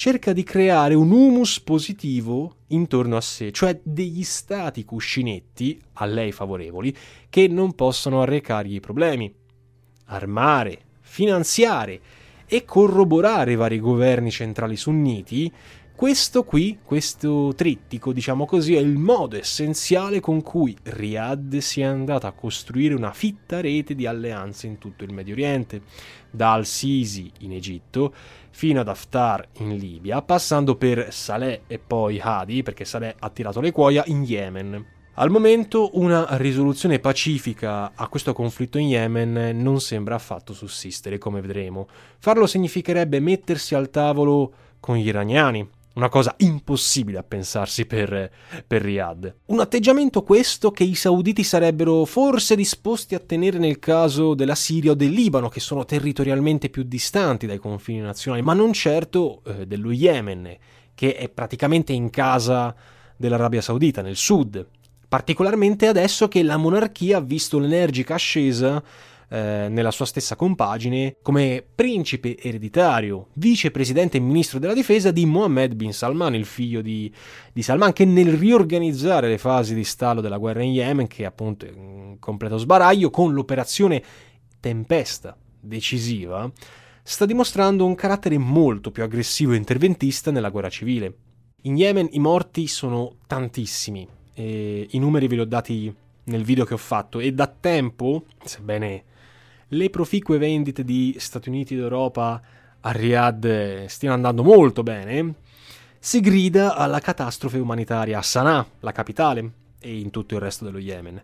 cerca 0.02 0.34
di 0.34 0.42
creare 0.42 0.96
un 0.96 1.12
humus 1.12 1.60
positivo 1.60 2.56
intorno 2.70 3.18
a 3.18 3.22
sé, 3.22 3.52
cioè 3.52 3.80
degli 3.84 4.24
stati 4.24 4.84
cuscinetti, 4.84 5.80
a 5.94 6.06
lei 6.06 6.32
favorevoli, 6.32 6.92
che 7.30 7.48
non 7.48 7.76
possono 7.76 8.24
arrecargli 8.24 8.80
problemi. 8.80 9.32
Armare, 10.06 10.80
finanziare 11.02 12.02
e 12.48 12.66
corroborare 12.66 13.52
i 13.52 13.56
vari 13.56 13.80
governi 13.80 14.32
centrali 14.32 14.76
sunniti 14.76 15.52
questo 16.02 16.44
qui, 16.44 16.80
questo 16.84 17.54
trittico, 17.56 18.12
diciamo 18.12 18.48
così, 18.48 18.74
è 18.74 18.80
il 18.80 18.98
modo 18.98 19.38
essenziale 19.38 20.20
con 20.20 20.42
cui 20.42 20.76
Riyadh 20.82 21.58
si 21.58 21.82
è 21.82 21.84
andata 21.84 22.26
a 22.28 22.32
costruire 22.32 22.96
una 22.96 23.12
fitta 23.12 23.62
rete 23.62 23.94
di 23.94 24.08
alleanze 24.08 24.66
in 24.66 24.80
tutto 24.80 25.04
il 25.04 25.14
Medio 25.14 25.36
Oriente, 25.36 25.84
da 26.32 26.54
Al-Sisi 26.54 27.32
in 27.42 27.52
Egitto 27.52 28.16
fino 28.50 28.80
ad 28.80 28.88
Haftar 28.88 29.48
in 29.60 29.78
Libia, 29.78 30.24
passando 30.24 30.76
per 30.76 31.14
Saleh 31.14 31.66
e 31.68 31.78
poi 31.78 32.20
Hadi, 32.20 32.64
perché 32.64 32.84
Saleh 32.84 33.18
ha 33.20 33.30
tirato 33.30 33.62
le 33.62 33.72
cuoia, 33.72 34.04
in 34.08 34.24
Yemen. 34.24 34.86
Al 35.14 35.30
momento 35.30 35.92
una 36.00 36.26
risoluzione 36.38 36.98
pacifica 36.98 37.92
a 37.94 38.08
questo 38.08 38.34
conflitto 38.34 38.80
in 38.80 38.88
Yemen 38.88 39.62
non 39.62 39.80
sembra 39.80 40.16
affatto 40.16 40.54
sussistere, 40.54 41.20
come 41.20 41.42
vedremo. 41.42 41.88
Farlo 42.18 42.48
significherebbe 42.48 43.20
mettersi 43.20 43.76
al 43.76 43.92
tavolo 43.92 44.52
con 44.80 44.96
gli 44.96 45.06
iraniani, 45.06 45.70
una 45.94 46.10
cosa 46.10 46.34
impossibile 46.38 47.18
a 47.18 47.24
pensarsi 47.24 47.86
per, 47.86 48.32
per 48.66 48.82
Riyadh. 48.82 49.36
Un 49.48 49.60
atteggiamento 49.60 50.24
questo 50.24 50.72
che 50.72 50.84
i 50.84 50.96
sauditi 50.96 51.44
sarebbero 51.44 52.06
forse 52.06 52.56
disposti 52.56 53.16
a 53.16 53.20
tenere 53.20 53.58
nel 53.58 53.80
caso 53.80 54.34
della 54.34 54.56
Siria 54.56 54.92
o 54.92 54.96
del 54.96 55.12
Libano, 55.12 55.50
che 55.50 55.60
sono 55.60 55.84
territorialmente 55.84 56.70
più 56.70 56.84
distanti 56.84 57.46
dai 57.46 57.58
confini 57.58 58.00
nazionali, 58.00 58.44
ma 58.44 58.54
non 58.54 58.72
certo 58.74 59.42
eh, 59.46 59.68
dello 59.68 59.92
Yemen, 59.92 60.56
che 60.96 61.16
è 61.16 61.30
praticamente 61.30 61.94
in 61.94 62.10
casa 62.10 62.74
dell'Arabia 63.18 63.62
Saudita, 63.62 64.02
nel 64.02 64.16
sud. 64.16 64.66
Particolarmente 65.08 65.88
adesso 65.88 66.30
che 66.30 66.42
la 66.42 66.56
monarchia 66.56 67.18
ha 67.18 67.22
visto 67.22 67.60
l'energica 67.60 68.14
ascesa 68.14 68.82
eh, 69.34 69.68
nella 69.70 69.92
sua 69.92 70.04
stessa 70.04 70.36
compagine 70.36 71.16
come 71.22 71.64
principe 71.74 72.38
ereditario, 72.38 73.28
vicepresidente 73.36 74.18
e 74.18 74.20
ministro 74.20 74.60
della 74.60 74.74
difesa 74.74 75.10
di 75.10 75.26
Mohammed 75.26 75.74
bin 75.74 75.94
Salman, 75.94 76.36
il 76.36 76.44
figlio 76.44 76.82
di, 76.82 77.10
di 77.54 77.62
Salman, 77.62 77.94
che 77.94 78.04
nel 78.04 78.34
riorganizzare 78.34 79.30
le 79.30 79.38
fasi 79.38 79.74
di 79.74 79.86
stallo 79.86 80.20
della 80.20 80.38
guerra 80.38 80.64
in 80.64 80.74
Yemen, 80.74 81.08
che 81.08 81.24
è 81.24 81.26
appunto 81.26 81.66
in 81.66 82.18
completo 82.20 82.58
sbaraglio, 82.58 83.10
con 83.10 83.34
l'operazione 83.34 84.04
Tempesta 84.60 85.38
decisiva, 85.62 86.52
sta 87.02 87.26
dimostrando 87.26 87.86
un 87.86 87.96
carattere 87.96 88.38
molto 88.38 88.92
più 88.92 89.02
aggressivo 89.02 89.54
e 89.54 89.56
interventista 89.56 90.30
nella 90.32 90.50
guerra 90.50 90.70
civile. 90.70 91.16
In 91.62 91.78
Yemen 91.78 92.10
i 92.12 92.20
morti 92.20 92.68
sono 92.68 93.16
tantissimi, 93.28 94.06
i 94.34 95.00
numeri 95.00 95.28
ve 95.28 95.36
li 95.36 95.42
ho 95.42 95.46
dati 95.46 95.96
nel 96.26 96.44
video 96.44 96.66
che 96.66 96.74
ho 96.74 96.78
fatto 96.78 97.22
e 97.22 97.32
da 97.32 97.48
tempo, 97.48 98.26
sebbene 98.44 99.04
le 99.74 99.90
proficue 99.90 100.38
vendite 100.38 100.84
di 100.84 101.16
Stati 101.18 101.50
Uniti 101.50 101.76
ed 101.76 101.82
Europa 101.82 102.42
a 102.82 102.92
Riyadh 102.92 103.86
stiano 103.86 104.16
andando 104.16 104.44
molto 104.44 104.84
bene, 104.84 105.36
si 105.98 106.20
grida 106.20 106.76
alla 106.76 107.00
catastrofe 107.00 107.60
umanitaria 107.60 108.18
a 108.18 108.22
Sana'a, 108.22 108.66
la 108.80 108.92
capitale, 108.92 109.52
e 109.80 110.00
in 110.00 110.10
tutto 110.10 110.36
il 110.36 110.42
resto 110.42 110.66
dello 110.66 110.80
Yemen. 110.80 111.22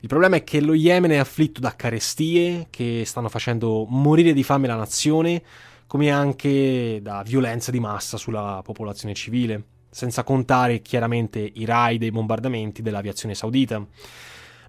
Il 0.00 0.08
problema 0.08 0.36
è 0.36 0.44
che 0.44 0.60
lo 0.60 0.74
Yemen 0.74 1.12
è 1.12 1.16
afflitto 1.16 1.60
da 1.60 1.76
carestie 1.76 2.66
che 2.70 3.04
stanno 3.06 3.28
facendo 3.28 3.86
morire 3.88 4.32
di 4.32 4.42
fame 4.42 4.66
la 4.66 4.76
nazione, 4.76 5.42
come 5.86 6.10
anche 6.10 6.98
da 7.00 7.22
violenza 7.22 7.70
di 7.70 7.78
massa 7.78 8.16
sulla 8.16 8.60
popolazione 8.64 9.14
civile, 9.14 9.62
senza 9.90 10.24
contare 10.24 10.82
chiaramente 10.82 11.38
i 11.38 11.64
raid 11.64 12.02
e 12.02 12.06
i 12.06 12.10
bombardamenti 12.10 12.82
dell'aviazione 12.82 13.36
saudita. 13.36 13.86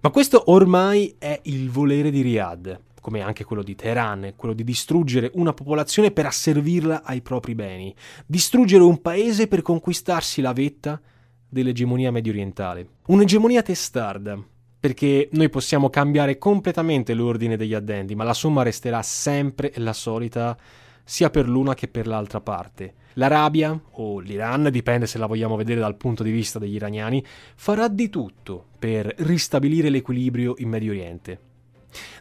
Ma 0.01 0.09
questo 0.11 0.51
ormai 0.51 1.15
è 1.17 1.39
il 1.45 1.71
volere 1.71 2.11
di 2.11 2.21
Riyadh 2.21 2.79
come 3.05 3.21
anche 3.21 3.43
quello 3.43 3.61
di 3.61 3.75
Teheran, 3.75 4.33
quello 4.35 4.55
di 4.55 4.63
distruggere 4.63 5.29
una 5.35 5.53
popolazione 5.53 6.09
per 6.09 6.25
asservirla 6.25 7.03
ai 7.03 7.21
propri 7.21 7.53
beni, 7.53 7.93
distruggere 8.25 8.81
un 8.81 8.99
paese 8.99 9.47
per 9.47 9.61
conquistarsi 9.61 10.41
la 10.41 10.53
vetta 10.53 10.99
dell'egemonia 11.47 12.09
medio 12.09 12.31
orientale. 12.31 12.87
Un'egemonia 13.05 13.61
testarda, 13.61 14.43
perché 14.79 15.29
noi 15.33 15.49
possiamo 15.49 15.91
cambiare 15.91 16.39
completamente 16.39 17.13
l'ordine 17.13 17.57
degli 17.57 17.75
addendi, 17.75 18.15
ma 18.15 18.23
la 18.23 18.33
somma 18.33 18.63
resterà 18.63 19.03
sempre 19.03 19.71
la 19.75 19.93
solita 19.93 20.57
sia 21.03 21.29
per 21.29 21.47
l'una 21.47 21.75
che 21.75 21.87
per 21.87 22.07
l'altra 22.07 22.41
parte. 22.41 22.95
L'Arabia, 23.13 23.79
o 23.91 24.17
l'Iran, 24.17 24.69
dipende 24.71 25.05
se 25.05 25.19
la 25.19 25.27
vogliamo 25.27 25.55
vedere 25.55 25.79
dal 25.79 25.95
punto 25.95 26.23
di 26.23 26.31
vista 26.31 26.57
degli 26.57 26.73
iraniani, 26.73 27.23
farà 27.55 27.87
di 27.87 28.09
tutto 28.09 28.69
per 28.79 29.13
ristabilire 29.19 29.89
l'equilibrio 29.89 30.55
in 30.57 30.69
Medio 30.69 30.89
Oriente. 30.89 31.53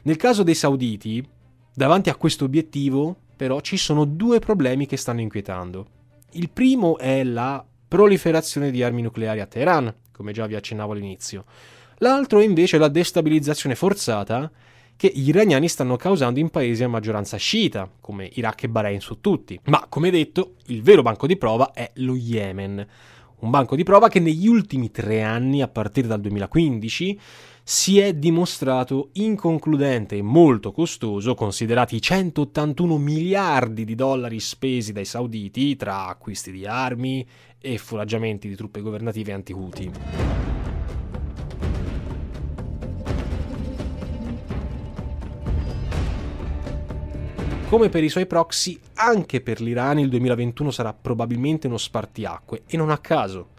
Nel 0.05 0.17
caso 0.17 0.43
dei 0.43 0.55
sauditi, 0.55 1.27
davanti 1.75 2.11
a 2.11 2.17
questo 2.17 2.45
obiettivo, 2.45 3.17
però, 3.37 3.61
ci 3.61 3.79
sono 3.79 4.05
due 4.05 4.39
problemi 4.39 4.85
che 4.87 4.99
stanno 4.99 5.23
inquietando. 5.23 5.87
Il 6.33 6.51
primo 6.51 6.99
è 6.99 7.25
la 7.25 7.65
proliferazione 7.89 8.71
di 8.71 8.83
armi 8.83 9.01
nucleari 9.01 9.41
a 9.41 9.47
Teheran, 9.47 9.95
come 10.13 10.33
già 10.33 10.47
vi 10.47 10.57
accennavo 10.57 10.93
all'inizio. 10.93 11.45
L'altro 11.99 12.41
è 12.41 12.45
invece 12.45 12.77
la 12.77 12.89
destabilizzazione 12.89 13.75
forzata 13.75 14.51
che 14.95 15.11
gli 15.15 15.29
iraniani 15.29 15.69
stanno 15.69 15.97
causando 15.97 16.39
in 16.39 16.51
paesi 16.51 16.85
a 16.85 16.89
maggioranza 16.89 17.39
sciita, 17.39 17.91
come 18.01 18.29
Iraq 18.35 18.65
e 18.65 18.69
Bahrain 18.69 19.01
su 19.01 19.21
tutti. 19.21 19.59
Ma, 19.65 19.87
come 19.89 20.11
detto, 20.11 20.57
il 20.67 20.83
vero 20.83 21.01
banco 21.01 21.27
di 21.27 21.39
prova 21.39 21.73
è 21.73 21.91
lo 21.95 22.15
Yemen. 22.15 22.87
Un 23.37 23.51
banco 23.51 23.75
di 23.75 23.83
prova 23.85 24.09
che 24.09 24.21
negli 24.21 24.47
ultimi 24.47 24.91
tre 24.91 25.23
anni, 25.23 25.63
a 25.63 25.69
partire 25.69 26.09
dal 26.09 26.21
2015, 26.21 27.19
si 27.67 27.99
è 27.99 28.13
dimostrato 28.13 29.09
inconcludente 29.15 30.19
e 30.19 30.23
molto 30.23 30.71
costoso, 30.71 31.35
considerati 31.35 31.97
i 31.97 32.03
181 32.03 32.99
miliardi 32.99 33.87
di 33.87 33.95
dollari 33.95 34.39
spesi 34.39 34.93
dai 34.93 35.07
sauditi 35.07 35.75
tra 35.75 36.09
acquisti 36.09 36.53
di 36.53 36.67
armi 36.67 37.27
e 37.59 37.79
foraggiamenti 37.79 38.49
di 38.49 38.55
truppe 38.55 38.83
governative 38.83 39.33
anti-Houthi. 39.33 39.93
Come 47.71 47.89
per 47.89 48.05
i 48.05 48.11
suoi 48.11 48.27
proxy, 48.27 48.79
anche 48.97 49.41
per 49.41 49.63
l'Iran 49.63 49.99
il 49.99 50.11
2021 50.11 50.71
sarà 50.71 50.93
probabilmente 50.93 51.67
uno 51.67 51.79
spartiacque, 51.79 52.65
e 52.67 52.77
non 52.77 52.91
a 52.91 52.99
caso. 52.99 53.53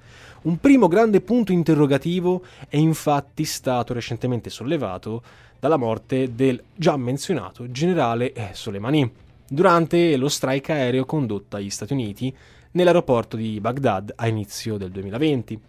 Un 0.45 0.59
primo 0.59 0.87
grande 0.87 1.21
punto 1.21 1.51
interrogativo 1.51 2.43
è 2.69 2.77
infatti 2.77 3.45
stato 3.45 3.93
recentemente 3.93 4.51
sollevato 4.51 5.23
dalla 5.59 5.75
morte 5.75 6.35
del 6.35 6.61
già 6.75 6.95
menzionato 6.97 7.71
generale 7.71 8.31
Soleimani 8.53 9.11
durante 9.47 10.15
lo 10.17 10.29
strike 10.29 10.71
aereo 10.71 11.03
condotto 11.03 11.55
agli 11.55 11.71
Stati 11.71 11.93
Uniti 11.93 12.31
nell'aeroporto 12.73 13.35
di 13.35 13.59
Baghdad 13.59 14.13
a 14.15 14.27
inizio 14.27 14.77
del 14.77 14.91
2020. 14.91 15.59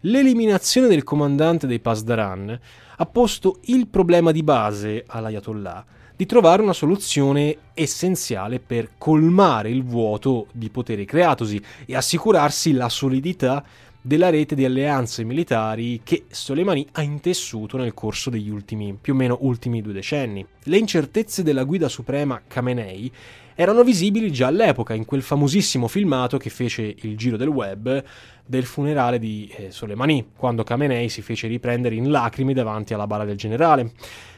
L'eliminazione 0.00 0.88
del 0.88 1.04
comandante 1.04 1.66
dei 1.66 1.80
Pasdaran 1.80 2.58
ha 2.96 3.06
posto 3.06 3.58
il 3.64 3.88
problema 3.88 4.32
di 4.32 4.42
base 4.42 5.04
all'Ayatollah 5.06 5.84
di 6.16 6.26
trovare 6.26 6.62
una 6.62 6.72
soluzione 6.72 7.56
essenziale 7.74 8.60
per 8.60 8.90
colmare 8.96 9.68
il 9.68 9.82
vuoto 9.82 10.46
di 10.52 10.70
potere 10.70 11.04
creatosi 11.04 11.60
e 11.86 11.96
assicurarsi 11.96 12.72
la 12.72 12.88
solidità 12.88 13.64
della 14.06 14.28
rete 14.28 14.54
di 14.54 14.66
alleanze 14.66 15.24
militari 15.24 16.02
che 16.04 16.26
Soleimani 16.28 16.86
ha 16.92 17.00
intessuto 17.00 17.78
nel 17.78 17.94
corso 17.94 18.28
degli 18.28 18.50
ultimi, 18.50 18.94
più 19.00 19.14
o 19.14 19.16
meno 19.16 19.38
ultimi 19.40 19.80
due 19.80 19.94
decenni. 19.94 20.46
Le 20.64 20.76
incertezze 20.76 21.42
della 21.42 21.64
guida 21.64 21.88
suprema 21.88 22.42
Khamenei 22.46 23.10
erano 23.54 23.82
visibili 23.82 24.30
già 24.30 24.48
all'epoca, 24.48 24.92
in 24.92 25.06
quel 25.06 25.22
famosissimo 25.22 25.88
filmato 25.88 26.36
che 26.36 26.50
fece 26.50 26.94
il 26.94 27.16
giro 27.16 27.38
del 27.38 27.48
web 27.48 28.04
del 28.44 28.66
funerale 28.66 29.18
di 29.18 29.50
eh, 29.56 29.70
Soleimani, 29.70 30.32
quando 30.36 30.64
Khamenei 30.64 31.08
si 31.08 31.22
fece 31.22 31.46
riprendere 31.46 31.94
in 31.94 32.10
lacrime 32.10 32.52
davanti 32.52 32.92
alla 32.92 33.06
bara 33.06 33.24
del 33.24 33.38
generale. 33.38 33.92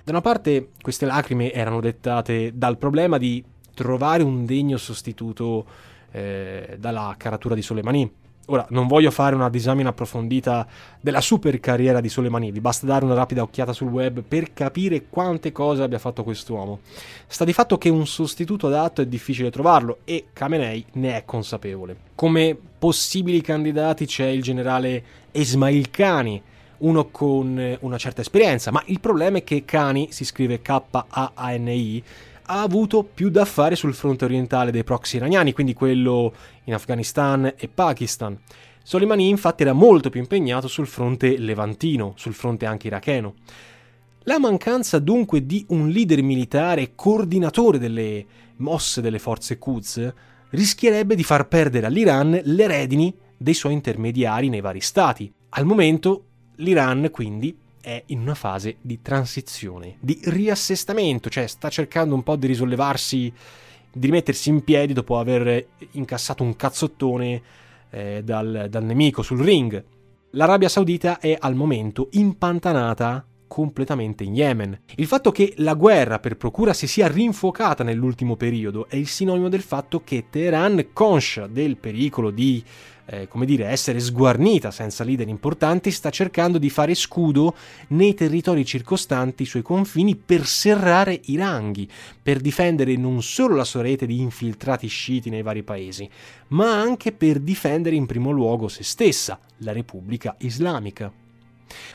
Da 0.04 0.12
una 0.12 0.20
parte 0.20 0.68
queste 0.80 1.06
lacrime 1.06 1.50
erano 1.52 1.80
dettate 1.80 2.52
dal 2.54 2.78
problema 2.78 3.18
di 3.18 3.42
trovare 3.74 4.22
un 4.22 4.46
degno 4.46 4.76
sostituto 4.76 5.66
eh, 6.12 6.76
dalla 6.78 7.12
caratura 7.18 7.56
di 7.56 7.62
Soleimani, 7.62 8.24
Ora, 8.48 8.64
non 8.70 8.86
voglio 8.86 9.10
fare 9.10 9.34
una 9.34 9.50
disamina 9.50 9.88
approfondita 9.88 10.64
della 11.00 11.20
super 11.20 11.58
carriera 11.58 12.00
di 12.00 12.08
Soleimani, 12.08 12.52
vi 12.52 12.60
basta 12.60 12.86
dare 12.86 13.04
una 13.04 13.14
rapida 13.14 13.42
occhiata 13.42 13.72
sul 13.72 13.88
web 13.88 14.22
per 14.22 14.52
capire 14.52 15.06
quante 15.08 15.50
cose 15.50 15.82
abbia 15.82 15.98
fatto 15.98 16.22
quest'uomo. 16.22 16.78
Sta 17.26 17.44
di 17.44 17.52
fatto 17.52 17.76
che 17.76 17.88
un 17.88 18.06
sostituto 18.06 18.68
adatto 18.68 19.00
è 19.00 19.06
difficile 19.06 19.50
trovarlo 19.50 19.98
e 20.04 20.26
Khamenei 20.32 20.84
ne 20.92 21.16
è 21.16 21.24
consapevole. 21.24 21.96
Come 22.14 22.56
possibili 22.78 23.40
candidati 23.40 24.06
c'è 24.06 24.26
il 24.26 24.42
generale 24.42 25.02
Esmail 25.32 25.90
Khani, 25.90 26.40
uno 26.78 27.06
con 27.06 27.76
una 27.80 27.98
certa 27.98 28.20
esperienza, 28.20 28.70
ma 28.70 28.80
il 28.86 29.00
problema 29.00 29.38
è 29.38 29.44
che 29.44 29.64
Khani 29.64 30.12
si 30.12 30.24
scrive 30.24 30.62
K-A-A-N-I 30.62 32.04
ha 32.46 32.62
avuto 32.62 33.02
più 33.02 33.28
da 33.28 33.44
fare 33.44 33.76
sul 33.76 33.94
fronte 33.94 34.24
orientale 34.24 34.70
dei 34.70 34.84
proxy 34.84 35.16
iraniani, 35.16 35.52
quindi 35.52 35.74
quello 35.74 36.32
in 36.64 36.74
Afghanistan 36.74 37.52
e 37.56 37.68
Pakistan. 37.68 38.38
Soleimani 38.82 39.28
infatti 39.28 39.62
era 39.62 39.72
molto 39.72 40.10
più 40.10 40.20
impegnato 40.20 40.68
sul 40.68 40.86
fronte 40.86 41.38
levantino, 41.38 42.12
sul 42.16 42.34
fronte 42.34 42.66
anche 42.66 42.86
iracheno. 42.86 43.34
La 44.20 44.38
mancanza 44.38 44.98
dunque 44.98 45.44
di 45.44 45.64
un 45.68 45.88
leader 45.88 46.22
militare 46.22 46.92
coordinatore 46.94 47.78
delle 47.78 48.24
mosse 48.56 49.00
delle 49.00 49.18
forze 49.18 49.58
Quds 49.58 50.12
rischierebbe 50.50 51.14
di 51.14 51.24
far 51.24 51.48
perdere 51.48 51.86
all'Iran 51.86 52.40
le 52.44 52.66
redini 52.66 53.14
dei 53.36 53.54
suoi 53.54 53.72
intermediari 53.72 54.48
nei 54.48 54.60
vari 54.60 54.80
stati. 54.80 55.32
Al 55.50 55.64
momento 55.64 56.24
l'Iran 56.56 57.08
quindi 57.10 57.56
è 57.86 58.02
in 58.06 58.18
una 58.18 58.34
fase 58.34 58.78
di 58.80 59.00
transizione, 59.00 59.98
di 60.00 60.18
riassestamento, 60.24 61.30
cioè 61.30 61.46
sta 61.46 61.68
cercando 61.68 62.16
un 62.16 62.24
po' 62.24 62.34
di 62.34 62.48
risollevarsi, 62.48 63.32
di 63.92 64.06
rimettersi 64.06 64.48
in 64.48 64.64
piedi 64.64 64.92
dopo 64.92 65.20
aver 65.20 65.64
incassato 65.92 66.42
un 66.42 66.56
cazzottone 66.56 67.42
eh, 67.90 68.22
dal, 68.24 68.66
dal 68.68 68.82
nemico 68.82 69.22
sul 69.22 69.40
ring. 69.40 69.84
L'Arabia 70.30 70.68
Saudita 70.68 71.20
è 71.20 71.36
al 71.38 71.54
momento 71.54 72.08
impantanata 72.10 73.24
completamente 73.46 74.24
in 74.24 74.34
Yemen. 74.34 74.80
Il 74.96 75.06
fatto 75.06 75.32
che 75.32 75.54
la 75.56 75.74
guerra 75.74 76.18
per 76.18 76.36
procura 76.36 76.72
si 76.72 76.86
sia 76.86 77.08
rinfocata 77.08 77.84
nell'ultimo 77.84 78.36
periodo 78.36 78.86
è 78.88 78.96
il 78.96 79.08
sinonimo 79.08 79.48
del 79.48 79.62
fatto 79.62 80.02
che 80.04 80.26
Teheran, 80.30 80.88
conscia 80.92 81.46
del 81.46 81.76
pericolo 81.76 82.30
di 82.30 82.62
eh, 83.06 83.28
come 83.28 83.46
dire, 83.46 83.66
essere 83.66 84.00
sguarnita 84.00 84.70
senza 84.70 85.04
leader 85.04 85.28
importanti, 85.28 85.90
sta 85.90 86.10
cercando 86.10 86.58
di 86.58 86.70
fare 86.70 86.94
scudo 86.94 87.54
nei 87.88 88.14
territori 88.14 88.64
circostanti 88.64 89.44
i 89.44 89.46
suoi 89.46 89.62
confini 89.62 90.16
per 90.16 90.46
serrare 90.46 91.20
i 91.26 91.36
ranghi, 91.36 91.88
per 92.20 92.40
difendere 92.40 92.96
non 92.96 93.22
solo 93.22 93.54
la 93.54 93.64
sua 93.64 93.82
rete 93.82 94.06
di 94.06 94.20
infiltrati 94.20 94.88
sciiti 94.88 95.30
nei 95.30 95.42
vari 95.42 95.62
paesi, 95.62 96.08
ma 96.48 96.80
anche 96.80 97.12
per 97.12 97.38
difendere 97.38 97.96
in 97.96 98.06
primo 98.06 98.30
luogo 98.30 98.68
se 98.68 98.82
stessa, 98.82 99.38
la 99.58 99.72
Repubblica 99.72 100.34
Islamica. 100.38 101.25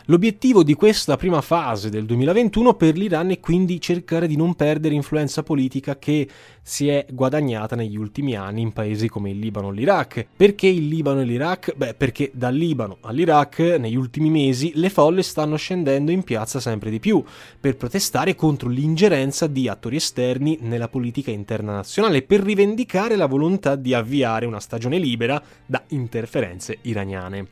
L'obiettivo 0.05 0.63
di 0.63 0.73
questa 0.73 1.17
prima 1.17 1.41
fase 1.41 1.89
del 1.89 2.05
2021 2.05 2.73
per 2.73 2.97
l'Iran 2.97 3.31
è 3.31 3.39
quindi 3.39 3.79
cercare 3.79 4.27
di 4.27 4.35
non 4.35 4.55
perdere 4.55 4.95
influenza 4.95 5.43
politica 5.43 5.97
che 5.97 6.27
si 6.61 6.87
è 6.87 7.05
guadagnata 7.09 7.75
negli 7.75 7.97
ultimi 7.97 8.35
anni 8.35 8.61
in 8.61 8.71
paesi 8.71 9.07
come 9.07 9.31
il 9.31 9.39
Libano 9.39 9.67
o 9.67 9.71
l'Iraq. 9.71 10.27
Perché 10.35 10.67
il 10.67 10.87
Libano 10.87 11.21
e 11.21 11.25
l'Iraq? 11.25 11.75
Beh, 11.75 11.93
perché 11.95 12.31
dal 12.33 12.55
Libano 12.55 12.97
all'Iraq 13.01 13.59
negli 13.79 13.95
ultimi 13.95 14.29
mesi 14.29 14.71
le 14.75 14.89
folle 14.89 15.23
stanno 15.23 15.55
scendendo 15.55 16.11
in 16.11 16.23
piazza 16.23 16.59
sempre 16.59 16.89
di 16.89 16.99
più 16.99 17.23
per 17.59 17.77
protestare 17.77 18.35
contro 18.35 18.69
l'ingerenza 18.69 19.47
di 19.47 19.67
attori 19.67 19.95
esterni 19.95 20.59
nella 20.61 20.87
politica 20.87 21.31
interna 21.31 21.73
nazionale, 21.73 22.21
per 22.21 22.41
rivendicare 22.41 23.15
la 23.15 23.25
volontà 23.25 23.75
di 23.75 23.93
avviare 23.93 24.45
una 24.45 24.59
stagione 24.59 24.97
libera 24.97 25.41
da 25.65 25.83
interferenze 25.89 26.77
iraniane. 26.81 27.47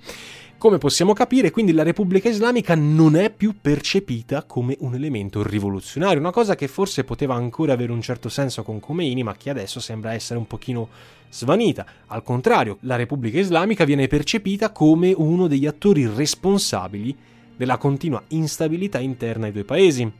Come 0.59 0.77
possiamo 0.77 1.13
capire, 1.13 1.51
quindi 1.51 1.71
la 1.71 1.83
Repubblica 1.83 2.27
Islamica 2.27 2.75
non 2.75 3.15
è 3.15 3.29
più 3.29 3.55
percepita 3.61 4.43
come 4.43 4.75
un 4.81 4.93
elemento 4.93 5.41
rivoluzionario, 5.41 6.19
una 6.19 6.31
cosa 6.31 6.55
che 6.55 6.67
forse 6.67 7.05
poteva 7.05 7.33
ancora 7.33 7.71
avere 7.71 7.93
un 7.93 8.01
certo 8.01 8.27
senso 8.27 8.61
con 8.63 8.81
Khomeini, 8.81 9.23
ma 9.23 9.37
che 9.37 9.49
adesso 9.49 9.79
sembra 9.79 10.13
essere 10.13 10.37
un 10.37 10.47
pochino 10.47 10.89
svanita. 11.29 11.85
Al 12.07 12.23
contrario, 12.23 12.75
la 12.81 12.97
Repubblica 12.97 13.39
Islamica 13.39 13.85
viene 13.85 14.07
percepita 14.07 14.73
come 14.73 15.13
uno 15.15 15.47
degli 15.47 15.65
attori 15.65 16.05
responsabili 16.05 17.15
della 17.55 17.77
continua 17.77 18.21
instabilità 18.27 18.99
interna 18.99 19.45
ai 19.45 19.53
due 19.53 19.63
paesi. 19.63 20.11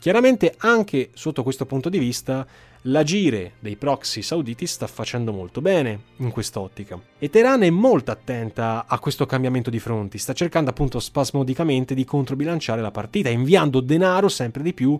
Chiaramente 0.00 0.54
anche 0.56 1.10
sotto 1.12 1.42
questo 1.42 1.66
punto 1.66 1.90
di 1.90 1.98
vista 1.98 2.46
l'agire 2.82 3.52
dei 3.60 3.76
proxy 3.76 4.22
sauditi 4.22 4.66
sta 4.66 4.86
facendo 4.86 5.32
molto 5.32 5.60
bene 5.60 6.00
in 6.16 6.30
quest'ottica. 6.30 7.00
E 7.18 7.30
Teheran 7.30 7.62
è 7.62 7.70
molto 7.70 8.10
attenta 8.10 8.86
a 8.86 8.98
questo 8.98 9.26
cambiamento 9.26 9.70
di 9.70 9.78
fronti, 9.78 10.18
sta 10.18 10.32
cercando 10.32 10.70
appunto 10.70 10.98
spasmodicamente 10.98 11.94
di 11.94 12.04
controbilanciare 12.04 12.80
la 12.80 12.90
partita, 12.90 13.28
inviando 13.28 13.80
denaro 13.80 14.28
sempre 14.28 14.62
di 14.62 14.72
più 14.72 14.98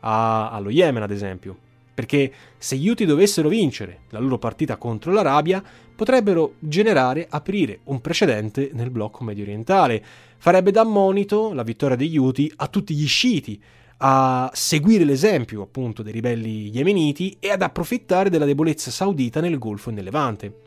a, 0.00 0.50
allo 0.50 0.70
Yemen, 0.70 1.02
ad 1.02 1.10
esempio. 1.10 1.56
Perché 1.94 2.32
se 2.56 2.76
gli 2.76 2.88
Houthi 2.88 3.04
dovessero 3.04 3.48
vincere 3.48 4.00
la 4.10 4.18
loro 4.18 4.38
partita 4.38 4.76
contro 4.76 5.12
l'Arabia, 5.12 5.62
potrebbero 5.94 6.54
generare, 6.58 7.26
aprire 7.28 7.80
un 7.84 8.00
precedente 8.00 8.70
nel 8.72 8.90
blocco 8.90 9.24
medio 9.24 9.44
orientale. 9.44 10.02
Farebbe 10.38 10.70
da 10.70 10.84
monito 10.84 11.52
la 11.52 11.62
vittoria 11.62 11.94
degli 11.94 12.16
Houthi 12.16 12.50
a 12.56 12.66
tutti 12.68 12.94
gli 12.94 13.06
sciiti, 13.06 13.60
a 14.04 14.50
seguire 14.52 15.04
l'esempio 15.04 15.62
appunto 15.62 16.02
dei 16.02 16.12
ribelli 16.12 16.70
yemeniti 16.70 17.36
e 17.38 17.50
ad 17.50 17.62
approfittare 17.62 18.30
della 18.30 18.44
debolezza 18.44 18.90
saudita 18.90 19.40
nel 19.40 19.58
Golfo 19.58 19.90
e 19.90 19.92
nel 19.92 20.04
Levante. 20.04 20.62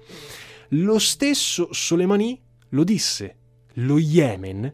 Lo 0.70 0.98
stesso 1.00 1.68
Soleimani 1.72 2.42
lo 2.70 2.84
disse, 2.86 3.36
lo 3.74 3.98
Yemen 3.98 4.74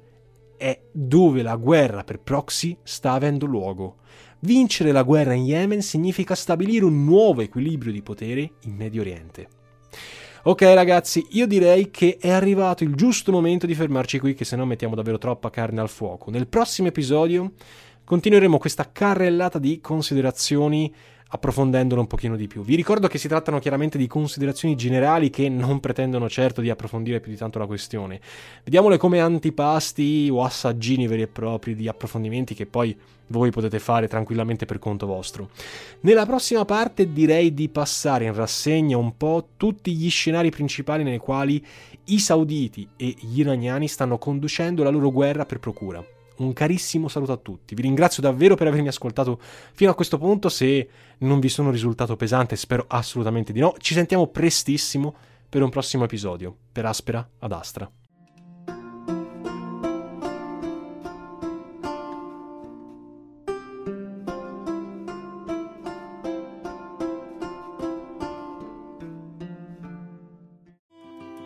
è 0.58 0.80
dove 0.92 1.42
la 1.42 1.56
guerra 1.56 2.04
per 2.04 2.20
proxy 2.20 2.78
sta 2.84 3.14
avendo 3.14 3.48
luogo. 3.48 3.98
Vincere 4.42 4.92
la 4.92 5.02
guerra 5.02 5.34
in 5.34 5.46
Yemen 5.46 5.82
significa 5.82 6.36
stabilire 6.36 6.86
un 6.86 7.04
nuovo 7.04 7.42
equilibrio 7.42 7.92
di 7.92 8.04
potere 8.04 8.52
in 8.62 8.76
Medio 8.76 9.02
Oriente. 9.02 9.48
Ok 10.44 10.62
ragazzi, 10.62 11.26
io 11.32 11.46
direi 11.46 11.92
che 11.92 12.18
è 12.20 12.30
arrivato 12.30 12.84
il 12.84 12.96
giusto 12.96 13.32
momento 13.32 13.66
di 13.66 13.76
fermarci 13.76 14.18
qui, 14.20 14.34
che 14.34 14.46
se 14.46 14.56
no 14.56 14.66
mettiamo 14.66 14.96
davvero 14.96 15.20
troppa 15.20 15.50
carne 15.50 15.82
al 15.82 15.90
fuoco. 15.90 16.32
Nel 16.32 16.48
prossimo 16.48 16.88
episodio 16.88 17.54
continueremo 18.12 18.58
questa 18.58 18.90
carrellata 18.92 19.58
di 19.58 19.80
considerazioni 19.80 20.94
approfondendolo 21.30 22.02
un 22.02 22.08
pochino 22.08 22.36
di 22.36 22.46
più. 22.46 22.62
Vi 22.62 22.76
ricordo 22.76 23.08
che 23.08 23.18
si 23.18 23.30
trattano 23.30 23.60
chiaramente 23.60 23.98
di 23.98 24.06
considerazioni 24.06 24.76
generali 24.76 25.30
che 25.30 25.48
non 25.48 25.80
pretendono 25.80 26.28
certo 26.28 26.60
di 26.60 26.70
approfondire 26.70 27.22
più 27.22 27.32
di 27.32 27.38
tanto 27.38 27.58
la 27.58 27.66
questione. 27.66 28.20
Vediamole 28.66 28.98
come 28.98 29.22
antipasti 29.22 30.28
o 30.30 30.44
assaggini 30.44 31.08
veri 31.08 31.22
e 31.22 31.28
propri 31.28 31.74
di 31.74 31.88
approfondimenti 31.88 32.54
che 32.54 32.66
poi 32.66 32.94
voi 33.28 33.50
potete 33.50 33.80
fare 33.80 34.10
tranquillamente 34.10 34.66
per 34.66 34.78
conto 34.78 35.06
vostro. 35.06 35.50
Nella 36.02 36.26
prossima 36.26 36.66
parte 36.66 37.14
direi 37.14 37.54
di 37.54 37.70
passare 37.70 38.26
in 38.26 38.34
rassegna 38.34 38.98
un 38.98 39.16
po' 39.16 39.52
tutti 39.56 39.96
gli 39.96 40.10
scenari 40.10 40.50
principali 40.50 41.04
nei 41.04 41.18
quali 41.18 41.66
i 42.08 42.20
sauditi 42.20 42.86
e 42.98 43.16
gli 43.22 43.40
iraniani 43.40 43.88
stanno 43.88 44.18
conducendo 44.18 44.84
la 44.84 44.90
loro 44.90 45.14
guerra 45.14 45.46
per 45.46 45.60
procura 45.60 46.06
Un 46.42 46.54
carissimo 46.54 47.08
saluto 47.08 47.34
a 47.34 47.38
tutti. 47.38 47.76
Vi 47.76 47.84
ringrazio 47.84 48.24
davvero 48.24 48.56
per 48.56 48.66
avermi 48.66 48.88
ascoltato 48.88 49.40
fino 49.74 49.92
a 49.92 49.94
questo 49.94 50.18
punto. 50.18 50.50
Se 50.50 50.90
non 51.20 51.40
vi 51.40 51.50
sono 51.50 51.70
risultato 51.70 52.16
pesante, 52.16 52.56
spero 52.56 52.86
assolutamente 52.88 53.54
di 53.54 53.60
no. 53.60 53.76
Ci 53.78 53.94
sentiamo 53.94 54.26
prestissimo 54.26 55.14
per 55.48 55.62
un 55.62 55.70
prossimo 55.70 56.04
episodio. 56.04 56.56
Per 56.72 56.84
Aspera 56.84 57.30
ad 57.40 57.52
Astra. 57.52 57.92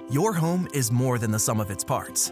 Your 0.09 0.31
home 0.31 0.65
is 0.71 0.89
more 0.89 1.19
than 1.19 1.31
the 1.31 1.39
sum 1.39 1.59
of 1.59 1.69
its 1.69 1.83
parts, 1.83 2.31